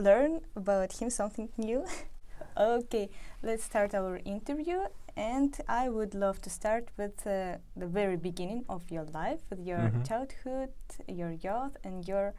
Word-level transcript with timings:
learn 0.00 0.40
about 0.56 0.92
him 1.00 1.10
something 1.10 1.48
new. 1.58 1.84
okay, 2.56 3.08
let's 3.42 3.64
start 3.64 3.94
our 3.94 4.20
interview. 4.24 4.80
And 5.16 5.56
I 5.68 5.88
would 5.88 6.14
love 6.14 6.40
to 6.42 6.50
start 6.50 6.88
with 6.96 7.26
uh, 7.26 7.58
the 7.76 7.86
very 7.86 8.16
beginning 8.16 8.64
of 8.68 8.90
your 8.90 9.04
life, 9.04 9.40
with 9.50 9.60
your 9.60 9.92
Mhm. 9.92 10.04
childhood, 10.06 10.70
your 11.08 11.32
youth, 11.32 11.76
and 11.84 12.06
your 12.08 12.34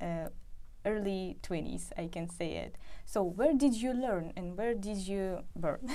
uh, 0.00 0.28
early 0.84 1.36
20s, 1.42 1.92
I 1.96 2.08
can 2.08 2.28
say 2.28 2.52
it. 2.56 2.76
So, 3.06 3.22
where 3.22 3.54
did 3.54 3.74
you 3.74 3.92
learn 3.94 4.32
and 4.36 4.56
where 4.56 4.74
did 4.74 4.98
you 4.98 5.40
burn? 5.56 5.90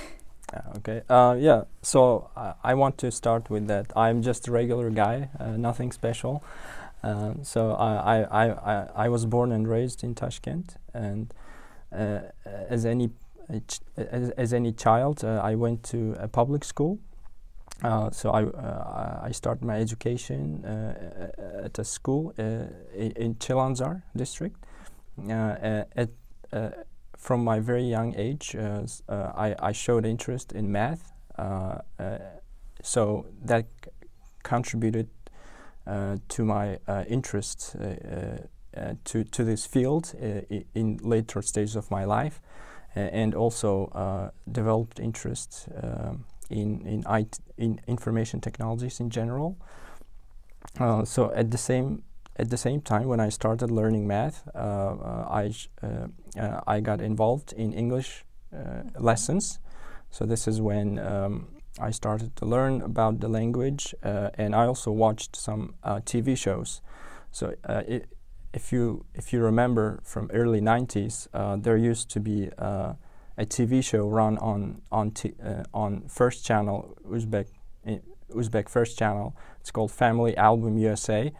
Uh, 0.52 0.60
okay. 0.78 1.02
Uh, 1.08 1.36
yeah. 1.38 1.64
So 1.82 2.30
I 2.64 2.74
want 2.74 2.98
to 2.98 3.10
start 3.10 3.50
with 3.50 3.66
that. 3.68 3.92
I'm 3.96 4.22
just 4.22 4.48
a 4.48 4.52
regular 4.52 4.90
guy, 4.90 5.28
uh, 5.38 5.56
nothing 5.56 5.92
special. 5.92 6.42
Uh, 7.02 7.34
so 7.42 7.72
I, 7.72 8.20
I, 8.22 8.46
I, 8.46 8.86
I- 9.04 9.08
was 9.08 9.24
born 9.26 9.52
and 9.52 9.68
raised 9.68 10.02
in 10.02 10.14
Tashkent, 10.14 10.76
and 10.92 11.32
uh, 11.92 12.20
as 12.68 12.84
any 12.84 13.10
as, 13.96 14.30
as 14.36 14.52
any 14.52 14.72
child, 14.72 15.24
uh, 15.24 15.40
I 15.42 15.54
went 15.54 15.82
to 15.84 16.14
a 16.18 16.28
public 16.28 16.64
school. 16.64 16.98
Uh, 17.82 18.10
so 18.10 18.30
I 18.30 18.42
uh, 18.42 19.20
I 19.22 19.30
started 19.32 19.64
my 19.64 19.76
education 19.80 20.64
uh, 20.64 21.64
at 21.64 21.78
a 21.78 21.84
school 21.84 22.32
in, 22.36 23.34
Chilanzar 23.36 24.02
district. 24.16 24.56
At 25.30 26.10
from 27.16 27.42
my 27.44 27.60
very 27.60 27.84
young 27.84 28.14
age, 28.16 28.56
I, 29.08 29.54
I 29.58 29.72
showed 29.72 30.04
interest 30.06 30.52
in 30.52 30.70
math. 30.72 31.12
So 32.82 33.26
that 33.44 33.66
contributed 34.42 35.08
to 36.28 36.44
my 36.44 36.78
uh, 36.86 37.04
interest 37.08 37.76
uh, 37.80 37.84
uh, 37.84 38.38
uh, 38.76 38.94
to, 39.04 39.24
to 39.24 39.44
this 39.44 39.66
field 39.66 40.14
uh, 40.22 40.40
in 40.74 40.98
later 41.02 41.42
stages 41.42 41.76
of 41.76 41.90
my 41.90 42.04
life, 42.04 42.40
uh, 42.96 43.00
and 43.00 43.34
also 43.34 43.86
uh, 43.86 44.30
developed 44.50 45.00
interest 45.00 45.68
um, 45.82 46.24
in 46.50 46.86
in, 46.86 47.04
IT, 47.08 47.38
in 47.56 47.80
information 47.86 48.40
technologies 48.40 49.00
in 49.00 49.10
general. 49.10 49.56
Uh, 50.78 51.04
so 51.04 51.32
at 51.32 51.50
the 51.50 51.58
same 51.58 52.02
at 52.36 52.50
the 52.50 52.56
same 52.56 52.80
time, 52.80 53.08
when 53.08 53.20
I 53.20 53.30
started 53.30 53.70
learning 53.70 54.06
math, 54.06 54.46
uh, 54.54 54.58
uh, 54.58 55.26
I 55.28 55.52
uh, 55.82 56.06
uh, 56.40 56.60
I 56.66 56.80
got 56.80 57.00
involved 57.00 57.52
in 57.52 57.72
English 57.72 58.24
uh, 58.54 58.82
lessons. 58.98 59.58
So 60.10 60.24
this 60.24 60.46
is 60.46 60.60
when 60.60 60.98
um, 60.98 61.48
I 61.80 61.90
started 61.92 62.34
to 62.36 62.46
learn 62.46 62.82
about 62.82 63.20
the 63.20 63.28
language, 63.28 63.94
uh, 64.04 64.30
and 64.38 64.54
I 64.54 64.66
also 64.66 64.90
watched 64.90 65.36
some 65.36 65.74
uh, 65.84 66.00
TV 66.04 66.36
shows. 66.36 66.80
So 67.30 67.54
uh, 67.64 67.82
i 67.88 68.00
if 68.54 68.72
you 68.72 69.04
if 69.14 69.32
you 69.32 69.44
remember 69.44 70.00
from 70.04 70.30
early 70.32 70.60
'90s, 70.60 71.28
uh, 71.34 71.56
there 71.62 71.76
used 71.90 72.08
to 72.14 72.20
be 72.20 72.50
uh, 72.58 72.94
a 73.36 73.44
TV 73.44 73.82
show 73.82 74.08
run 74.08 74.38
on 74.38 74.80
on 74.90 75.10
t- 75.10 75.34
uh, 75.44 75.62
on 75.74 76.08
First 76.08 76.46
Channel 76.46 76.96
Uzbek 77.06 77.46
i- 77.86 78.00
Uzbek 78.34 78.68
First 78.68 78.98
Channel. 78.98 79.32
It's 79.60 79.70
called 79.70 79.90
Family 79.92 80.34
Album 80.36 80.78
USA. 80.78 81.30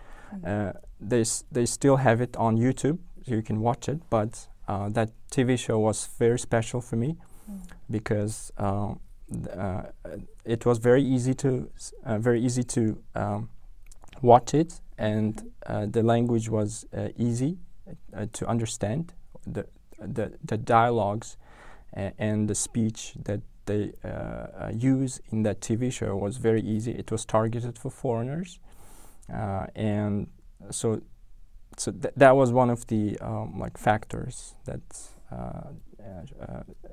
Uh, 0.46 0.72
they 1.08 1.20
s- 1.22 1.44
they 1.52 1.66
still 1.66 1.96
have 1.96 2.20
it 2.22 2.36
on 2.36 2.56
YouTube, 2.58 2.98
so 3.26 3.34
you 3.34 3.42
can 3.42 3.60
watch 3.60 3.88
it. 3.88 3.98
But 4.10 4.48
uh, 4.68 4.88
that 4.90 5.08
TV 5.30 5.56
show 5.56 5.78
was 5.78 6.06
very 6.18 6.38
special 6.38 6.80
for 6.82 6.96
me 6.96 7.16
because 7.90 8.52
um, 8.58 8.98
th- 8.98 9.07
uh, 9.30 9.82
it 10.44 10.64
was 10.64 10.78
very 10.78 11.02
easy 11.02 11.34
to 11.34 11.70
uh, 12.04 12.18
very 12.18 12.40
easy 12.40 12.62
to 12.62 12.98
um, 13.14 13.48
watch 14.22 14.54
it, 14.54 14.80
and 14.96 15.50
uh, 15.66 15.86
the 15.86 16.02
language 16.02 16.48
was 16.48 16.86
uh, 16.96 17.08
easy 17.16 17.58
uh, 18.16 18.26
to 18.32 18.46
understand. 18.46 19.12
The 19.46 19.66
the 19.98 20.32
the 20.44 20.56
dialogues 20.56 21.36
and 21.92 22.48
the 22.48 22.54
speech 22.54 23.14
that 23.24 23.40
they 23.64 23.92
uh, 24.04 24.70
use 24.72 25.20
in 25.32 25.42
that 25.42 25.60
TV 25.60 25.92
show 25.92 26.16
was 26.16 26.36
very 26.36 26.62
easy. 26.62 26.92
It 26.92 27.10
was 27.10 27.24
targeted 27.24 27.78
for 27.78 27.90
foreigners, 27.90 28.60
and 29.74 30.28
so 30.70 31.02
so 31.76 31.92
th- 31.92 32.14
that 32.16 32.36
was 32.36 32.52
one 32.52 32.70
of 32.70 32.86
the 32.86 33.18
um, 33.20 33.58
like 33.58 33.76
factors 33.76 34.54
that 34.64 34.80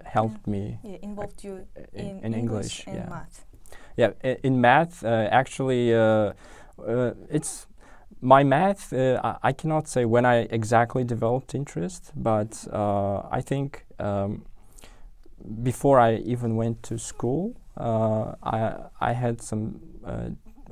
helped 0.04 0.48
me 0.48 0.80
Yeah, 0.84 0.98
involved 1.02 1.44
you 1.44 1.68
uh, 1.78 1.82
in, 1.94 2.20
in, 2.24 2.34
English. 2.34 2.84
and 2.88 2.96
yeah, 2.98 3.10
math. 3.10 3.46
yeah. 3.98 4.12
In 4.44 4.62
math, 4.62 5.04
uh, 5.04 5.28
actually, 5.32 5.94
uh, 5.94 6.34
uh, 6.88 7.14
it's 7.30 7.68
my 8.22 8.44
math. 8.44 8.94
Uh, 8.94 9.20
I, 9.24 9.50
I 9.50 9.54
cannot 9.54 9.88
say 9.88 10.06
when 10.06 10.26
I 10.26 10.48
exactly 10.52 11.04
developed 11.04 11.56
interest, 11.56 12.12
but 12.16 12.68
uh, 12.72 13.22
I 13.32 13.42
think 13.42 13.86
um, 14.00 14.46
before 15.64 16.00
I 16.00 16.16
even 16.18 16.56
went 16.56 16.84
to 16.84 16.98
school, 16.98 17.56
uh, 17.78 18.34
I 18.44 18.76
I 19.00 19.14
had 19.14 19.42
some 19.42 19.80
uh, 20.06 20.30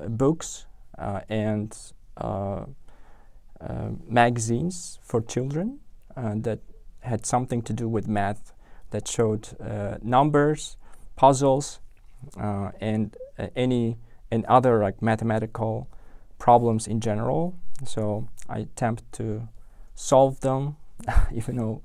books 0.10 0.66
uh, 0.98 1.20
and 1.30 1.76
uh, 2.18 2.66
uh, 3.62 3.90
magazines 4.08 5.00
for 5.02 5.22
children 5.22 5.80
uh, 6.18 6.36
that 6.42 6.60
had 7.04 7.26
something 7.26 7.62
to 7.64 7.74
do 7.74 7.88
with 7.88 8.08
math, 8.08 8.54
that 8.92 9.08
showed 9.08 9.50
uh, 9.62 9.98
numbers, 10.02 10.78
puzzles, 11.16 11.80
uh, 12.40 12.72
and 12.80 13.16
uh, 13.40 13.48
any 13.56 13.98
and 14.32 14.46
other 14.46 14.84
like 14.84 15.02
mathematical 15.02 15.88
problems 16.40 16.88
in 16.88 17.00
general. 17.00 17.54
So 17.86 18.28
I 18.50 18.60
attempt 18.60 19.04
to 19.14 19.48
solve 19.96 20.40
them, 20.42 20.76
even 21.34 21.58
though 21.58 21.82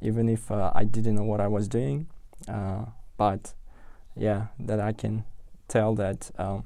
even 0.00 0.28
if 0.28 0.50
uh, 0.50 0.72
I 0.74 0.84
didn't 0.84 1.14
know 1.16 1.24
what 1.24 1.40
I 1.40 1.48
was 1.48 1.68
doing. 1.68 2.06
Uh, 2.48 2.86
but 3.16 3.54
yeah, 4.16 4.46
that 4.58 4.80
I 4.80 4.92
can 4.92 5.24
tell 5.68 5.94
that 5.96 6.30
um, 6.38 6.64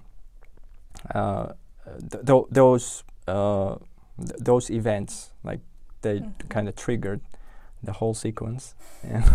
uh, 1.14 1.52
th- 2.10 2.24
th- 2.26 2.44
those 2.50 3.04
uh, 3.26 3.76
th- 4.18 4.38
those 4.38 4.70
events 4.70 5.30
like 5.44 5.60
they 6.02 6.20
Mhm. 6.20 6.48
kind 6.48 6.68
of 6.68 6.74
triggered 6.76 7.20
the 7.82 7.92
whole 7.92 8.14
sequence. 8.14 8.74
And 9.02 9.24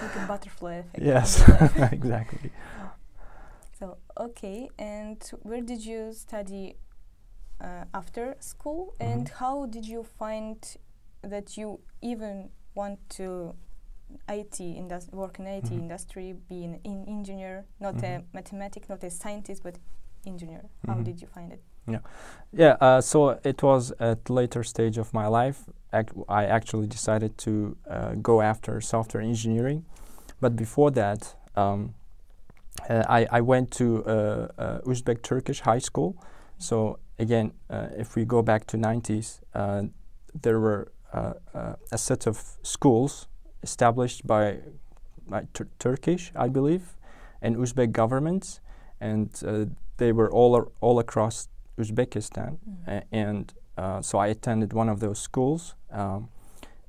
Like 0.00 0.14
a 0.16 0.26
butterfly 0.28 0.74
effect. 0.74 1.04
yes, 1.04 1.42
exactly. 1.92 2.52
So 3.78 3.96
okay, 4.16 4.68
and 4.78 5.20
where 5.42 5.60
did 5.60 5.84
you 5.84 6.12
study 6.12 6.76
uh, 7.60 7.84
after 7.92 8.36
school, 8.40 8.94
and 9.00 9.26
Mhm. 9.26 9.34
how 9.38 9.66
did 9.66 9.86
you 9.86 10.04
find 10.18 10.56
that 11.22 11.56
you 11.56 11.80
even 12.00 12.50
want 12.74 12.98
to 13.10 13.54
IT 14.28 14.60
indus- 14.60 15.10
work 15.12 15.38
in 15.40 15.46
IT 15.46 15.70
Mhm. 15.74 15.78
industry, 15.80 16.32
be 16.48 16.64
an 16.64 16.80
in 16.84 17.04
engineer, 17.08 17.64
not 17.80 17.94
a 18.02 18.06
Mhm. 18.20 18.24
mathematic, 18.32 18.88
not 18.88 19.02
a 19.04 19.10
scientist, 19.10 19.62
but 19.62 19.78
engineer? 20.26 20.62
How 20.86 20.94
Mhm. 20.94 21.04
did 21.04 21.20
you 21.20 21.26
find 21.28 21.52
it? 21.52 21.62
Yeah, 22.52 22.76
uh, 22.80 23.00
so 23.00 23.38
it 23.44 23.62
was 23.62 23.92
at 24.00 24.30
later 24.30 24.62
stage 24.64 24.96
of 24.96 25.12
my 25.12 25.26
life. 25.26 25.64
I 26.28 26.44
actually 26.44 26.86
decided 26.86 27.36
to 27.38 27.76
uh, 27.88 28.12
go 28.14 28.40
after 28.40 28.80
software 28.80 29.22
engineering, 29.22 29.84
but 30.40 30.56
before 30.56 30.90
that, 30.92 31.34
um, 31.56 31.94
uh, 32.88 33.04
I, 33.08 33.26
I 33.30 33.40
went 33.40 33.70
to 33.72 34.04
uh, 34.04 34.48
uh, 34.58 34.80
Uzbek 34.80 35.22
Turkish 35.22 35.60
high 35.60 35.78
school. 35.78 36.16
So 36.58 36.98
again, 37.18 37.52
if 37.70 38.16
we 38.16 38.24
go 38.24 38.42
back 38.42 38.66
to 38.68 38.76
90s, 38.76 39.40
uh, 39.54 39.84
there 40.42 40.60
were 40.60 40.92
a 41.12 41.98
set 41.98 42.26
of 42.26 42.42
schools 42.62 43.28
established 43.62 44.26
by, 44.26 44.58
by 45.26 45.46
Tur- 45.54 45.68
Turkish, 45.78 46.32
I 46.36 46.48
believe, 46.48 46.96
and 47.42 47.56
Uzbek 47.56 47.92
governments, 47.92 48.60
and 49.00 49.30
they 49.96 50.12
were 50.12 50.30
all 50.30 50.72
all 50.80 50.98
across 50.98 51.48
Uzbekistan, 51.78 52.58
A- 52.86 53.02
and 53.12 53.52
uh, 53.78 54.02
so 54.02 54.18
I 54.18 54.28
attended 54.28 54.72
one 54.72 54.88
of 54.92 54.98
those 55.00 55.18
schools, 55.20 55.74
um, 55.90 56.28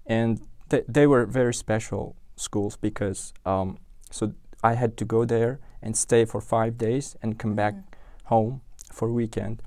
and 0.06 0.39
th- 0.69 0.86
they 0.88 1.06
were 1.07 1.25
very 1.25 1.53
special 1.53 2.15
schools 2.36 2.77
because 2.77 3.33
um, 3.45 3.77
so 4.12 4.33
I 4.63 4.74
had 4.75 4.95
to 4.97 5.06
go 5.06 5.25
there 5.25 5.59
and 5.81 5.95
stay 5.95 6.25
for 6.25 6.41
five 6.41 6.77
days 6.77 7.15
and 7.21 7.38
come 7.38 7.56
back 7.56 7.74
Mhm. 7.74 7.83
home 8.25 8.62
for 8.91 9.07
weekend, 9.13 9.62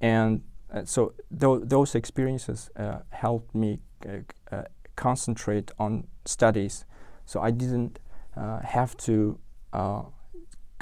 and 0.00 0.40
uh, 0.74 0.84
so 0.84 1.12
tho- 1.38 1.64
those 1.64 1.98
experiences 1.98 2.70
uh, 2.76 3.00
helped 3.10 3.54
me 3.54 3.78
uh, 4.06 4.56
uh, 4.56 4.62
concentrate 4.96 5.70
on 5.78 6.06
studies. 6.24 6.84
So 7.26 7.40
I 7.40 7.50
didn't 7.52 7.98
uh, 8.36 8.60
have 8.64 8.96
to 9.06 9.38
uh, 9.72 10.02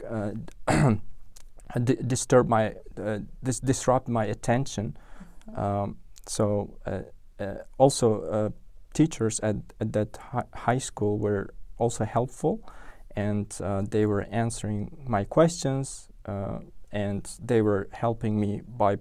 uh, 0.09 0.33
d- 1.79 1.97
disturb 2.07 2.49
my 2.49 2.75
uh, 2.99 3.19
dis- 3.43 3.61
disrupt 3.61 4.09
my 4.09 4.25
attention. 4.25 4.97
Um, 5.57 5.97
so 6.27 6.77
uh, 6.87 7.01
uh, 7.39 7.55
also 7.79 8.53
teachers 8.93 9.41
at, 9.41 9.57
at 9.81 9.93
that 9.93 10.19
hi- 10.33 10.45
high 10.55 10.79
school 10.79 11.19
were 11.19 11.55
also 11.79 12.05
helpful, 12.05 12.61
and 13.17 13.47
they 13.91 14.07
were 14.07 14.27
answering 14.31 14.91
my 15.07 15.25
questions, 15.25 16.09
and 16.93 17.29
they 17.45 17.63
were 17.63 17.89
helping 17.93 18.39
me 18.39 18.61
by 18.67 18.99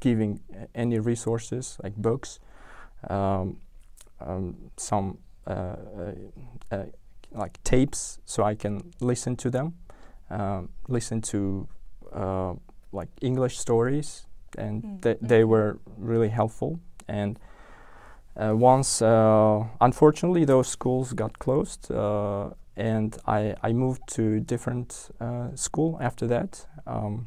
giving 0.00 0.40
any 0.74 0.98
resources 0.98 1.78
like 1.82 1.94
books. 1.96 2.40
Um, 3.08 3.58
um, 4.20 4.70
some 4.76 5.18
uh, 5.46 5.50
uh, 5.50 6.12
uh, 6.72 6.84
like 7.32 7.62
tapes 7.62 8.18
so 8.24 8.42
I 8.42 8.54
can 8.54 8.92
listen 9.00 9.36
to 9.36 9.50
them, 9.50 9.74
um, 10.30 10.70
listen 10.88 11.20
to 11.22 11.68
uh, 12.12 12.54
like 12.92 13.08
English 13.20 13.58
stories, 13.58 14.26
and 14.58 14.82
Mm. 14.82 15.00
they, 15.00 15.16
they 15.20 15.44
were 15.44 15.78
really 15.98 16.28
helpful. 16.28 16.78
And 17.08 17.38
uh, 18.36 18.54
once, 18.54 19.02
uh, 19.04 19.64
unfortunately, 19.80 20.44
those 20.44 20.68
schools 20.68 21.12
got 21.12 21.38
closed, 21.38 21.90
uh, 21.90 22.50
and 22.76 23.16
I, 23.26 23.54
I 23.62 23.72
moved 23.72 24.02
to 24.16 24.40
different 24.40 25.10
uh, 25.20 25.48
school 25.54 25.98
after 26.00 26.26
that. 26.28 26.66
Um, 26.86 27.26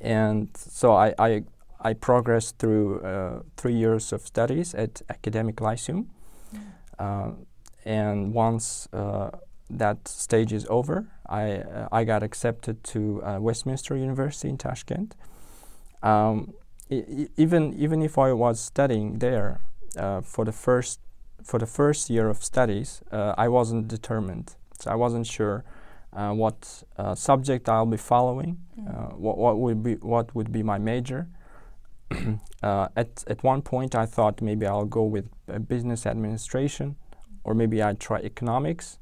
and 0.00 0.48
so 0.56 0.92
I, 0.92 1.14
I, 1.18 1.44
I 1.80 1.94
progressed 1.94 2.58
through 2.58 3.00
uh, 3.00 3.42
three 3.56 3.74
years 3.74 4.12
of 4.12 4.20
studies 4.26 4.74
at 4.74 5.02
Academic 5.08 5.60
Lyceum. 5.60 6.10
Mm. 6.54 6.60
Uh, 6.98 7.32
and 7.84 8.34
once 8.34 8.88
uh, 8.92 9.30
that 9.70 10.08
stage 10.08 10.52
is 10.52 10.66
over, 10.68 11.06
I, 11.26 11.56
uh, 11.56 11.88
I 11.90 12.04
got 12.04 12.22
accepted 12.22 12.82
to 12.84 13.22
uh, 13.22 13.38
Westminster 13.40 13.96
University 13.96 14.48
in 14.48 14.58
Tashkent. 14.58 15.14
Um, 16.02 16.54
even 16.90 17.72
even 17.74 18.02
if 18.02 18.18
I 18.18 18.32
was 18.32 18.60
studying 18.60 19.18
there 19.18 19.60
uh, 19.98 20.20
for 20.20 20.44
the 20.44 20.52
first 20.52 21.00
for 21.42 21.58
the 21.58 21.66
first 21.66 22.10
year 22.10 22.28
of 22.28 22.44
studies, 22.44 23.02
uh, 23.10 23.34
I 23.38 23.48
wasn't 23.48 23.88
determined. 23.88 24.54
So 24.78 24.90
I 24.90 24.94
wasn't 24.94 25.26
sure 25.26 25.64
uh, 26.12 26.32
what 26.32 26.84
uh, 26.98 27.14
subject 27.14 27.68
I'll 27.68 27.86
be 27.86 27.96
following, 27.96 28.58
Mm. 28.78 28.88
uh, 28.88 29.16
what, 29.16 29.38
what 29.38 29.58
would 29.58 29.82
be 29.82 29.94
what 29.94 30.34
would 30.34 30.52
be 30.52 30.62
my 30.62 30.78
major. 30.78 31.28
uh, 32.62 32.88
at 32.96 33.24
at 33.26 33.42
one 33.42 33.62
point, 33.62 33.94
I 33.94 34.06
thought 34.06 34.42
maybe 34.42 34.66
I'll 34.66 34.84
go 34.84 35.04
with 35.04 35.26
uh, 35.48 35.58
business 35.58 36.06
administration, 36.06 36.96
or 37.44 37.54
maybe 37.54 37.82
I'd 37.82 37.98
try 38.00 38.18
economics. 38.18 38.98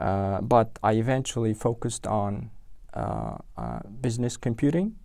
Uh, 0.00 0.40
but 0.40 0.78
I 0.82 0.92
eventually 0.92 1.52
focused 1.52 2.06
on 2.06 2.50
uh, 2.94 3.36
uh, 3.56 3.80
business 4.00 4.38
computing. 4.38 4.96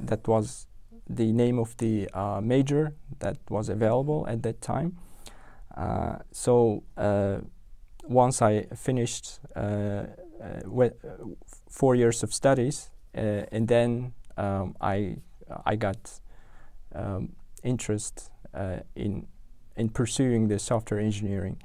That 0.00 0.26
was 0.26 0.66
the 1.08 1.32
name 1.32 1.58
of 1.58 1.76
the 1.76 2.08
uh, 2.14 2.40
major 2.42 2.94
that 3.18 3.36
was 3.50 3.68
available 3.68 4.26
at 4.26 4.42
that 4.44 4.62
time. 4.62 4.96
Uh, 5.76 6.16
so 6.32 6.82
once 8.04 8.40
I 8.40 8.62
finished 8.74 9.40
four 11.68 11.94
years 11.94 12.22
of 12.22 12.32
studies, 12.32 12.90
and 13.12 13.68
then 13.68 14.14
um, 14.36 14.74
I 14.80 15.16
I 15.66 15.76
got 15.76 16.20
um, 16.94 17.34
interest 17.62 18.30
in 18.96 19.26
in 19.76 19.88
pursuing 19.90 20.48
the 20.48 20.58
software 20.58 21.00
engineering. 21.00 21.62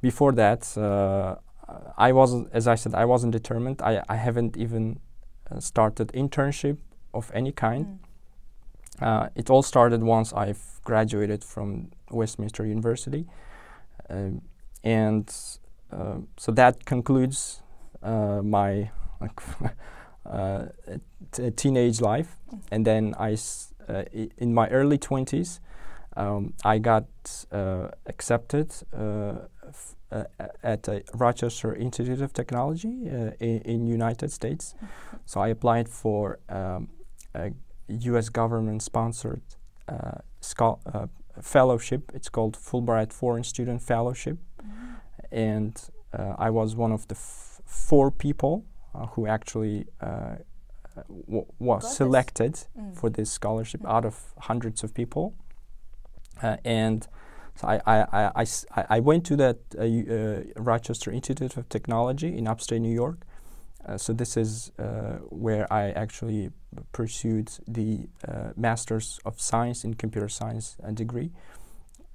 Before 0.00 0.32
that, 0.32 0.64
I 1.96 2.12
wasn't, 2.12 2.48
as 2.52 2.66
I 2.66 2.74
said, 2.76 2.94
I 2.94 3.04
wasn't 3.04 3.32
determined. 3.32 3.80
I, 3.82 4.02
I 4.08 4.16
haven't 4.16 4.56
even 4.56 4.98
uh, 5.50 5.60
started 5.60 6.08
internship 6.08 6.78
of 7.12 7.30
any 7.34 7.52
kind. 7.52 7.86
Mm. 7.86 7.98
Uh, 9.06 9.28
it 9.34 9.50
all 9.50 9.62
started 9.62 10.02
once 10.02 10.32
I've 10.32 10.80
graduated 10.84 11.42
from 11.44 11.90
Westminster 12.10 12.64
University, 12.64 13.26
um, 14.08 14.42
and 14.84 15.34
uh, 15.92 16.18
so 16.36 16.52
that 16.52 16.84
concludes 16.84 17.62
uh, 18.02 18.40
my 18.42 18.90
uh, 20.26 20.66
t- 21.32 21.50
teenage 21.50 22.00
life. 22.00 22.36
Mm. 22.52 22.60
And 22.70 22.86
then 22.86 23.14
I, 23.18 23.32
s- 23.32 23.72
uh, 23.88 24.04
i- 24.14 24.30
in 24.38 24.54
my 24.54 24.68
early 24.68 24.98
twenties, 24.98 25.60
um, 26.16 26.52
I 26.64 26.78
got 26.78 27.04
uh, 27.52 27.88
accepted 28.06 28.72
uh, 28.92 29.34
f- 29.68 29.94
uh, 30.12 30.24
at 30.62 30.88
a 30.88 31.02
Rochester 31.14 31.74
Institute 31.74 32.20
of 32.22 32.32
Technology 32.32 33.08
uh, 33.10 33.30
in, 33.40 33.60
in 33.64 33.86
United 33.86 34.30
States. 34.30 34.74
So 35.26 35.40
I 35.40 35.48
applied 35.48 35.88
for 35.88 36.38
um, 36.48 36.88
a 37.34 37.50
U.S. 37.88 38.28
government-sponsored 38.28 39.42
uh, 39.88 40.18
uh, 40.60 41.06
fellowship. 41.42 42.12
It's 42.14 42.28
called 42.28 42.56
Fulbright 42.56 43.12
Foreign 43.12 43.44
Student 43.44 43.82
Fellowship, 43.82 44.38
Mm. 44.62 44.96
and 45.32 45.90
uh, 46.18 46.34
I 46.38 46.48
was 46.50 46.74
one 46.76 46.92
of 46.94 47.06
the 47.08 47.14
f- 47.16 47.60
four 47.66 48.10
people 48.10 48.64
uh, 48.94 49.06
who 49.14 49.26
actually 49.26 49.86
uh, 50.00 50.36
was 51.58 51.96
selected 51.96 52.54
Mm. 52.78 52.94
for 52.94 53.10
this 53.10 53.30
scholarship 53.32 53.80
Mm. 53.82 53.90
out 53.96 54.04
of 54.04 54.14
hundreds 54.38 54.84
of 54.84 54.92
people. 54.94 55.34
Uh, 56.42 56.56
and 56.64 57.06
so 57.56 57.68
I, 57.68 57.80
I, 57.86 58.42
I- 58.76 58.86
I 58.96 59.00
went 59.00 59.24
to 59.26 59.36
that 59.36 59.58
uh, 59.78 59.82
uh, 59.82 60.42
Rochester 60.56 61.10
Institute 61.10 61.56
of 61.56 61.68
Technology 61.68 62.36
in 62.36 62.48
upstate 62.48 62.80
New 62.80 62.92
York. 62.94 63.18
So 63.98 64.14
this 64.14 64.36
is 64.38 64.72
where 65.28 65.70
I 65.70 65.90
actually 65.90 66.50
pursued 66.92 67.50
the 67.68 68.08
Masters 68.56 69.20
of 69.26 69.38
Science 69.38 69.84
in 69.84 69.92
Computer 69.94 70.28
Science 70.28 70.76
degree. 70.94 71.30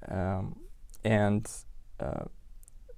Um, 0.08 0.56
and 1.04 1.48
uh, 2.00 2.26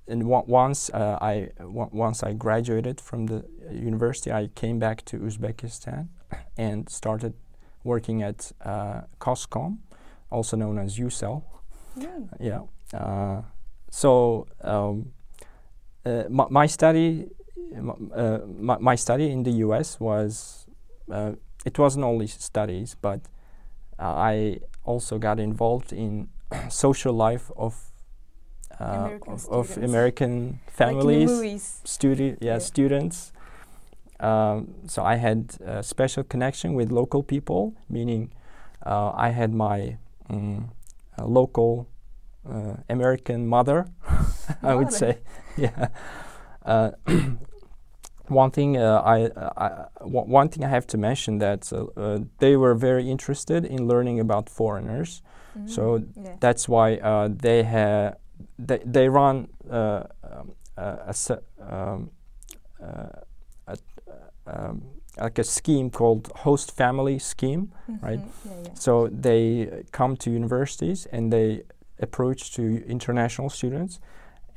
and 0.07 0.23
once 0.25 0.89
uh, 0.93 1.17
I 1.21 1.49
once 1.59 2.23
I 2.23 2.33
graduated 2.33 2.99
from 3.01 3.27
the 3.27 3.45
university, 3.71 4.31
I 4.31 4.47
came 4.55 4.79
back 4.79 5.03
to 5.05 5.17
Uzbekistan 5.19 6.07
and 6.57 6.89
started 6.89 7.33
working 7.83 8.21
at 8.23 8.51
uh, 8.63 9.01
Coscom, 9.19 9.77
also 10.31 10.57
known 10.57 10.77
as 10.79 10.97
UCell. 10.97 11.43
Mm. 11.97 12.29
Yeah. 12.39 12.61
Uh, 12.93 13.41
so 13.89 14.47
um, 14.61 15.11
uh, 16.05 16.23
my, 16.29 16.45
my 16.49 16.65
study, 16.67 17.29
uh, 18.15 18.39
my, 18.57 18.77
my 18.79 18.95
study 18.95 19.29
in 19.29 19.43
the 19.43 19.51
U.S. 19.67 19.99
was 19.99 20.65
uh, 21.11 21.33
it 21.65 21.77
wasn't 21.77 22.05
only 22.05 22.27
studies, 22.27 22.95
but 23.01 23.19
uh, 23.99 24.03
I 24.33 24.59
also 24.85 25.17
got 25.19 25.39
involved 25.39 25.93
in 25.93 26.29
social 26.69 27.13
life 27.13 27.51
of 27.55 27.91
uh, 28.79 28.83
American 28.85 29.33
of, 29.33 29.47
of. 29.49 29.77
American 29.77 30.59
Like 30.65 30.71
families 30.75 31.29
movies. 31.29 31.81
studi- 31.85 32.37
yeah, 32.41 32.53
Yeah. 32.53 32.57
students. 32.59 33.31
Um, 34.19 34.75
so 34.87 35.03
I 35.03 35.15
had 35.15 35.55
a 35.65 35.81
special 35.83 36.23
connection 36.23 36.73
with 36.75 36.91
local 36.91 37.23
people, 37.23 37.73
meaning 37.89 38.31
uh, 38.85 39.11
I 39.15 39.29
had 39.29 39.51
my 39.53 39.97
uh, 40.29 41.25
local 41.25 41.87
uh, 42.49 42.75
American 42.89 43.47
mother, 43.47 43.85
I 44.63 44.75
would 44.75 44.91
say. 44.91 45.19
yeah. 45.57 45.87
Uh, 46.65 46.91
one 48.27 48.51
thing 48.51 48.77
uh, 48.77 49.01
I, 49.03 49.29
I 49.57 49.85
one 50.03 50.49
thing 50.49 50.63
I 50.63 50.69
have 50.69 50.87
to 50.87 50.97
mention 50.97 51.39
that 51.39 51.71
uh, 51.73 51.85
uh, 51.99 52.19
they 52.39 52.55
were 52.55 52.75
very 52.75 53.09
interested 53.09 53.65
in 53.65 53.87
learning 53.87 54.19
about 54.19 54.49
foreigners. 54.49 55.21
So 55.65 55.81
Mm. 55.81 56.07
yeah. 56.15 56.35
That's 56.39 56.69
why 56.69 56.95
uh, 56.95 57.27
they 57.29 57.63
have 57.63 58.15
they, 58.57 58.79
they 58.85 59.09
run 59.09 59.47
uh, 59.69 60.03
um, 60.23 60.53
a 60.77 61.13
um, 61.69 62.09
uh, 62.81 63.09
a, 63.67 63.77
um, 64.47 64.81
like 65.17 65.39
a 65.39 65.43
scheme 65.43 65.89
called 65.89 66.31
host 66.35 66.71
family 66.71 67.19
scheme. 67.19 67.71
right? 68.01 68.19
Mhm. 68.19 68.29
Yeah, 68.45 68.51
yeah. 68.63 68.73
So 68.73 69.07
they 69.07 69.83
come 69.91 70.15
to 70.17 70.31
universities 70.31 71.07
and 71.11 71.31
they 71.31 71.63
approach 71.99 72.53
to 72.55 72.61
international 72.87 73.49
students, 73.49 73.99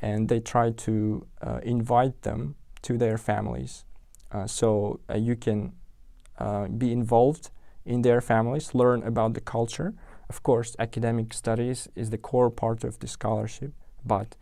and 0.00 0.28
they 0.28 0.40
try 0.40 0.70
to 0.70 1.26
uh, 1.42 1.60
invite 1.62 2.22
them 2.22 2.54
to 2.82 2.96
their 2.98 3.18
families. 3.18 3.84
Uh, 4.32 4.46
so 4.46 5.00
uh, 5.10 5.16
you 5.16 5.36
can 5.36 5.72
uh, 6.38 6.68
be 6.68 6.90
involved 6.92 7.50
in 7.84 8.02
their 8.02 8.20
families, 8.20 8.74
learn 8.74 9.02
about 9.02 9.34
the 9.34 9.40
culture. 9.40 9.92
Of 10.28 10.42
course, 10.42 10.74
academic 10.78 11.34
studies 11.34 11.88
is 11.94 12.10
the 12.10 12.18
core 12.18 12.50
part 12.50 12.84
of 12.84 12.98
the 12.98 13.06
scholarship, 13.06 13.72
but 14.04 14.36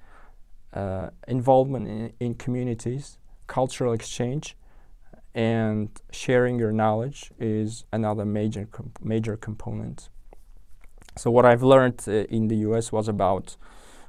uh, 0.74 1.10
involvement 1.28 1.88
in, 1.88 2.12
in 2.20 2.34
communities, 2.34 3.18
cultural 3.46 3.92
exchange, 3.92 4.56
and 5.34 5.88
sharing 6.10 6.58
your 6.58 6.72
knowledge 6.72 7.30
is 7.38 7.84
another 7.92 8.24
major 8.24 8.66
com- 8.70 8.92
major 9.02 9.36
component. 9.36 10.08
So 11.16 11.30
what 11.30 11.44
I've 11.44 11.62
learned 11.62 12.02
uh, 12.08 12.12
in 12.36 12.48
the 12.48 12.56
U.S. 12.68 12.90
was 12.92 13.08
about 13.08 13.56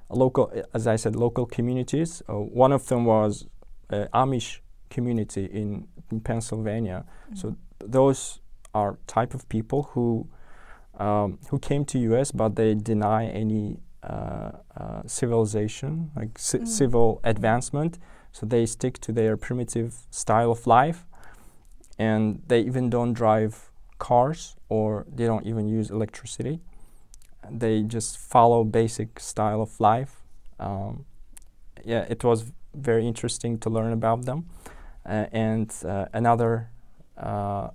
local, 0.09 0.51
as 0.73 0.87
I 0.87 0.95
said, 0.97 1.15
local 1.15 1.45
communities. 1.45 2.21
Uh, 2.29 2.33
one 2.35 2.71
of 2.71 2.87
them 2.87 3.05
was 3.05 3.45
uh, 3.89 4.05
Amish 4.13 4.59
community 4.89 5.45
in, 5.45 5.87
in 6.11 6.19
Pennsylvania. 6.21 7.05
So 7.33 7.47
Mhm. 7.49 7.55
those 7.91 8.39
are 8.73 8.97
type 9.07 9.33
of 9.33 9.47
people 9.49 9.83
who 9.93 10.27
um, 10.99 11.39
who 11.49 11.57
came 11.59 11.83
to 11.85 11.97
U.S. 12.11 12.31
but 12.31 12.55
they 12.55 12.75
deny 12.75 13.25
any 13.25 13.79
uh, 14.03 14.51
uh, 14.77 15.01
civilization, 15.07 16.11
like 16.15 16.37
ci- 16.37 16.59
Mm. 16.59 16.67
civil 16.67 17.19
advancement. 17.23 17.97
So 18.31 18.45
they 18.45 18.65
stick 18.67 18.99
to 18.99 19.11
their 19.11 19.35
primitive 19.37 19.91
style 20.11 20.51
of 20.51 20.67
life, 20.67 21.05
and 22.03 22.41
they 22.47 22.61
even 22.69 22.89
don't 22.89 23.13
drive 23.13 23.53
cars 23.97 24.41
or 24.69 25.05
they 25.17 25.25
don't 25.31 25.45
even 25.51 25.65
use 25.79 25.87
electricity. 25.97 26.57
they 27.63 27.75
just 27.97 28.11
follow 28.33 28.63
basic 28.63 29.09
style 29.19 29.61
of 29.61 29.71
life. 29.79 30.13
Um, 30.59 31.05
yeah, 31.91 32.03
it 32.13 32.23
was 32.23 32.39
very 32.73 33.05
interesting 33.11 33.59
to 33.63 33.69
learn 33.69 33.91
about 33.91 34.19
them. 34.29 34.39
Uh, 35.05 35.25
and 35.47 35.69
uh, 35.85 36.05
another 36.13 36.69
uh, 37.17 37.67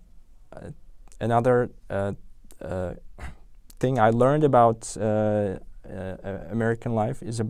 another 1.21 1.71
thing 3.81 3.99
I 4.09 4.11
learned 4.11 4.45
about 4.45 4.97
American 6.57 6.93
life 7.03 7.23
is 7.23 7.41
a 7.41 7.47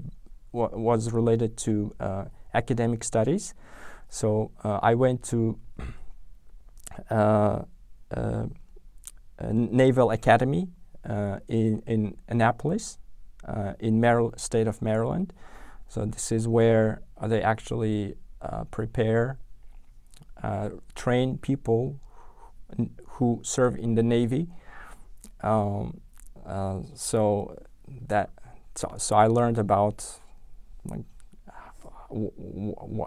was 0.53 1.13
related 1.13 1.57
to 1.67 1.95
academic 2.53 3.05
studies. 3.05 3.55
So 4.09 4.51
I 4.65 4.95
went 4.95 5.23
to 5.31 5.59
Naval 9.41 10.11
Academy 10.11 10.69
uh, 11.09 11.39
in, 11.49 11.83
in 11.87 12.17
Annapolis, 12.29 12.99
uh, 13.47 13.75
in 13.79 14.01
Maryland, 14.01 14.41
state 14.41 14.67
of 14.67 14.83
Maryland. 14.83 15.33
So 15.89 16.05
this 16.05 16.33
is 16.33 16.47
where 16.47 17.03
they 17.23 17.43
actually 17.43 18.15
uh, 18.43 18.65
prepare, 18.65 19.39
train 20.95 21.39
people 21.39 21.99
who 23.07 23.41
serve 23.43 23.77
in 23.77 23.95
the 23.95 24.03
Navy. 24.03 24.49
Um, 25.41 26.01
so 26.95 27.57
that 28.07 28.31
so, 28.75 28.95
so 28.97 29.17
I 29.17 29.27
learned 29.27 29.59
about 29.59 30.05
like 30.85 31.05